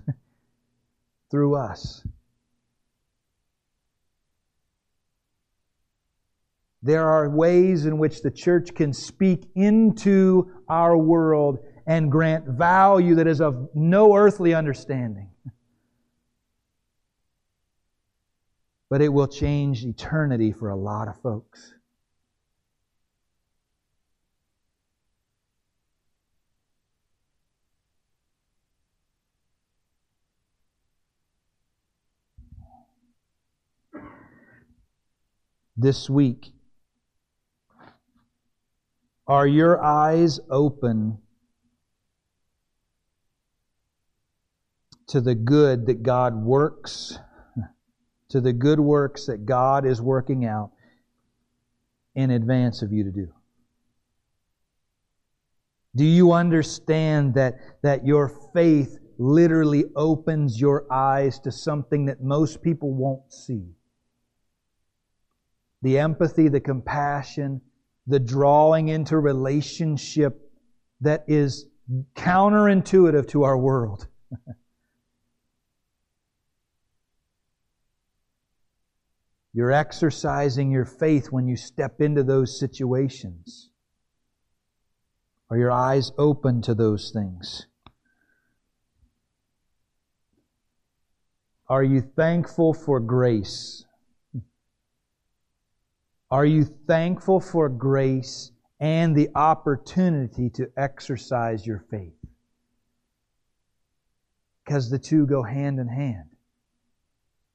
through 1.31 1.55
us. 1.55 2.03
There 6.85 7.09
are 7.09 7.27
ways 7.27 7.87
in 7.87 7.97
which 7.97 8.21
the 8.21 8.29
church 8.29 8.75
can 8.75 8.93
speak 8.93 9.49
into 9.55 10.51
our 10.69 10.95
world 10.95 11.57
and 11.87 12.11
grant 12.11 12.45
value 12.45 13.15
that 13.15 13.25
is 13.25 13.41
of 13.41 13.69
no 13.73 14.15
earthly 14.15 14.53
understanding. 14.53 15.31
but 18.87 19.01
it 19.01 19.09
will 19.09 19.27
change 19.27 19.83
eternity 19.83 20.51
for 20.51 20.69
a 20.69 20.75
lot 20.75 21.07
of 21.07 21.19
folks. 21.21 21.73
This 35.75 36.07
week, 36.07 36.54
Are 39.27 39.47
your 39.47 39.83
eyes 39.83 40.39
open 40.49 41.17
to 45.07 45.19
the 45.19 45.33
good 45.33 45.87
that 45.87 46.03
God 46.03 46.35
works, 46.35 47.17
to 48.29 48.39
the 48.41 48.53
good 48.53 48.79
works 48.79 49.25
that 49.25 49.45
God 49.45 49.85
is 49.85 50.01
working 50.01 50.45
out 50.45 50.71
in 52.13 52.29
advance 52.29 52.81
of 52.81 52.91
you 52.91 53.03
to 53.03 53.11
do? 53.11 53.33
Do 55.95 56.03
you 56.03 56.33
understand 56.33 57.33
that, 57.35 57.55
that 57.81 58.05
your 58.05 58.29
faith 58.53 58.99
literally 59.17 59.85
opens 59.95 60.59
your 60.59 60.91
eyes 60.91 61.39
to 61.39 61.51
something 61.51 62.05
that 62.05 62.21
most 62.21 62.61
people 62.61 62.93
won't 62.93 63.33
see? 63.33 63.63
The 65.81 65.97
empathy, 65.97 66.49
the 66.49 66.59
compassion, 66.59 67.61
the 68.07 68.19
drawing 68.19 68.87
into 68.89 69.17
relationship 69.17 70.51
that 71.01 71.23
is 71.27 71.65
counterintuitive 72.15 73.27
to 73.29 73.43
our 73.43 73.57
world. 73.57 74.07
You're 79.53 79.71
exercising 79.71 80.69
your 80.69 80.83
faith 80.83 81.31
when 81.31 81.47
you 81.47 81.55
step 81.55 82.01
into 82.01 82.23
those 82.23 82.59
situations. 82.59 83.69
Are 85.49 85.57
your 85.57 85.71
eyes 85.71 86.11
open 86.17 86.61
to 86.63 86.75
those 86.75 87.11
things? 87.13 87.67
Are 91.69 91.83
you 91.83 92.01
thankful 92.01 92.73
for 92.73 92.99
grace? 92.99 93.84
Are 96.31 96.45
you 96.45 96.63
thankful 96.63 97.39
for 97.39 97.69
grace 97.69 98.51
and 98.79 99.15
the 99.15 99.29
opportunity 99.35 100.49
to 100.51 100.69
exercise 100.75 101.65
your 101.65 101.85
faith? 101.91 102.13
Because 104.63 104.89
the 104.89 104.99
two 104.99 105.27
go 105.27 105.43
hand 105.43 105.79
in 105.79 105.87
hand. 105.87 106.29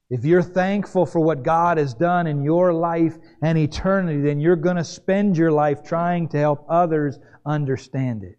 If 0.09 0.25
you're 0.25 0.43
thankful 0.43 1.05
for 1.05 1.21
what 1.21 1.43
God 1.43 1.77
has 1.77 1.93
done 1.93 2.27
in 2.27 2.43
your 2.43 2.73
life 2.73 3.17
and 3.41 3.57
eternity, 3.57 4.21
then 4.21 4.41
you're 4.41 4.57
going 4.57 4.75
to 4.75 4.83
spend 4.83 5.37
your 5.37 5.51
life 5.51 5.83
trying 5.83 6.27
to 6.29 6.37
help 6.37 6.65
others 6.69 7.17
understand 7.45 8.23
it 8.23 8.37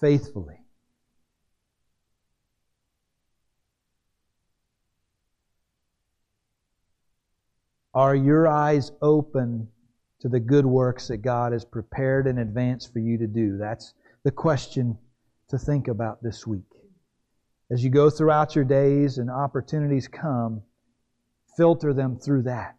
faithfully. 0.00 0.63
Are 7.94 8.16
your 8.16 8.48
eyes 8.48 8.90
open 9.00 9.68
to 10.20 10.28
the 10.28 10.40
good 10.40 10.66
works 10.66 11.08
that 11.08 11.18
God 11.18 11.52
has 11.52 11.64
prepared 11.64 12.26
in 12.26 12.38
advance 12.38 12.86
for 12.86 12.98
you 12.98 13.18
to 13.18 13.26
do? 13.26 13.56
That's 13.56 13.94
the 14.24 14.32
question 14.32 14.98
to 15.48 15.58
think 15.58 15.86
about 15.86 16.22
this 16.22 16.46
week. 16.46 16.62
As 17.70 17.84
you 17.84 17.90
go 17.90 18.10
throughout 18.10 18.56
your 18.56 18.64
days 18.64 19.18
and 19.18 19.30
opportunities 19.30 20.08
come, 20.08 20.62
filter 21.56 21.92
them 21.92 22.18
through 22.18 22.42
that. 22.42 22.76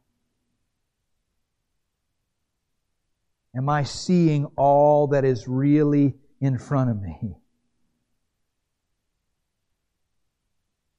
Am 3.55 3.69
I 3.69 3.83
seeing 3.83 4.45
all 4.57 5.07
that 5.07 5.23
is 5.23 5.47
really 5.47 6.15
in 6.41 6.57
front 6.57 6.89
of 6.89 7.01
me? 7.01 7.35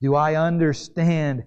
Do 0.00 0.14
I 0.14 0.36
understand 0.36 1.44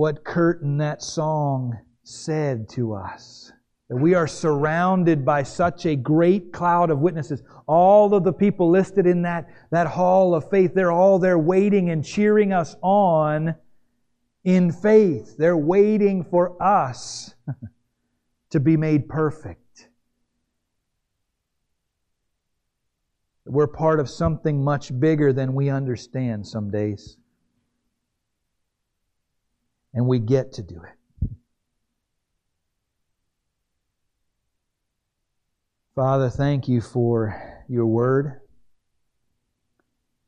what 0.00 0.24
Kurt 0.24 0.62
in 0.62 0.78
that 0.78 1.02
song 1.02 1.78
said 2.04 2.70
to 2.70 2.94
us? 2.94 3.52
That 3.90 3.98
we 3.98 4.14
are 4.14 4.26
surrounded 4.26 5.26
by 5.26 5.42
such 5.42 5.84
a 5.84 5.94
great 5.94 6.54
cloud 6.54 6.88
of 6.88 7.00
witnesses. 7.00 7.42
All 7.66 8.14
of 8.14 8.24
the 8.24 8.32
people 8.32 8.70
listed 8.70 9.06
in 9.06 9.20
that, 9.22 9.50
that 9.70 9.86
hall 9.86 10.34
of 10.34 10.48
faith, 10.48 10.72
they're 10.72 10.90
all 10.90 11.18
there 11.18 11.38
waiting 11.38 11.90
and 11.90 12.02
cheering 12.02 12.50
us 12.50 12.76
on 12.80 13.54
in 14.42 14.72
faith. 14.72 15.36
They're 15.36 15.54
waiting 15.54 16.24
for 16.24 16.56
us 16.62 17.34
to 18.52 18.58
be 18.58 18.78
made 18.78 19.06
perfect. 19.06 19.90
We're 23.44 23.66
part 23.66 24.00
of 24.00 24.08
something 24.08 24.64
much 24.64 24.98
bigger 24.98 25.34
than 25.34 25.52
we 25.52 25.68
understand 25.68 26.46
some 26.46 26.70
days. 26.70 27.18
And 29.92 30.06
we 30.06 30.18
get 30.18 30.52
to 30.54 30.62
do 30.62 30.76
it. 30.82 31.28
Father, 35.94 36.30
thank 36.30 36.68
you 36.68 36.80
for 36.80 37.62
your 37.68 37.86
word. 37.86 38.40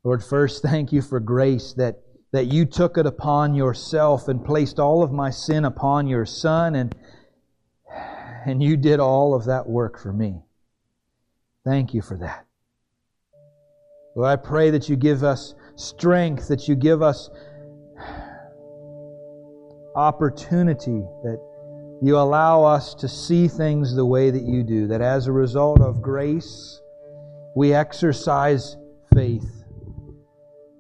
Lord, 0.05 0.23
first, 0.25 0.63
thank 0.63 0.93
you 0.93 1.01
for 1.01 1.21
grace 1.21 1.75
that, 1.75 2.03
that 2.33 2.47
you 2.47 2.67
took 2.67 2.99
it 2.99 3.07
upon 3.07 3.55
yourself 3.55 4.27
and 4.27 4.45
placed 4.45 4.81
all 4.81 5.03
of 5.03 5.13
my 5.13 5.31
sin 5.31 5.65
upon 5.65 6.09
your 6.09 6.27
Son, 6.27 6.75
and, 6.75 6.95
and 8.45 8.63
you 8.63 8.77
did 8.77 8.99
all 8.99 9.35
of 9.35 9.45
that 9.45 9.69
work 9.69 9.99
for 9.99 10.13
me. 10.13 10.43
Thank 11.65 11.95
you 11.95 12.03
for 12.03 12.19
that. 12.19 12.45
Lord, 14.17 14.29
I 14.29 14.37
pray 14.37 14.71
that 14.71 14.89
you 14.89 14.97
give 14.97 15.23
us 15.23 15.55
strength, 15.77 16.49
that 16.49 16.67
you 16.67 16.75
give 16.75 17.01
us 17.01 17.31
opportunity, 19.95 21.03
that 21.23 21.41
you 22.03 22.19
allow 22.19 22.65
us 22.65 22.95
to 22.95 23.09
see 23.09 23.49
things 23.49 23.95
the 23.95 24.05
way 24.05 24.31
that 24.31 24.43
you 24.43 24.63
do, 24.63 24.87
that 24.89 25.01
as 25.01 25.27
a 25.27 25.33
result 25.33 25.81
of 25.81 26.03
grace, 26.03 26.81
we 27.55 27.75
exercise 27.75 28.77
faith. 29.15 29.65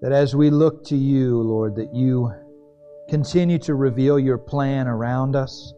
That 0.00 0.12
as 0.12 0.34
we 0.34 0.50
look 0.50 0.84
to 0.86 0.96
you, 0.96 1.40
Lord, 1.40 1.76
that 1.76 1.94
you 1.94 2.32
continue 3.08 3.58
to 3.58 3.74
reveal 3.74 4.18
your 4.18 4.38
plan 4.38 4.88
around 4.88 5.36
us 5.36 5.74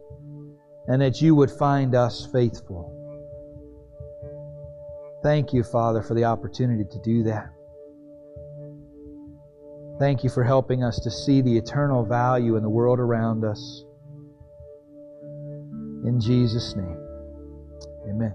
and 0.87 1.01
that 1.01 1.21
you 1.21 1.35
would 1.35 1.51
find 1.51 1.95
us 1.95 2.27
faithful. 2.31 2.91
Thank 5.21 5.53
you, 5.53 5.63
Father, 5.63 6.01
for 6.01 6.13
the 6.13 6.23
opportunity 6.23 6.85
to 6.89 6.99
do 7.03 7.23
that. 7.23 7.49
Thank 9.97 10.23
you 10.23 10.29
for 10.29 10.43
helping 10.43 10.83
us 10.83 10.99
to 10.99 11.11
see 11.11 11.41
the 11.41 11.57
eternal 11.57 12.05
value 12.05 12.57
in 12.57 12.63
the 12.63 12.69
world 12.69 12.99
around 12.99 13.45
us. 13.45 13.85
In 16.05 16.19
Jesus' 16.19 16.75
name, 16.75 16.99
amen. 18.09 18.33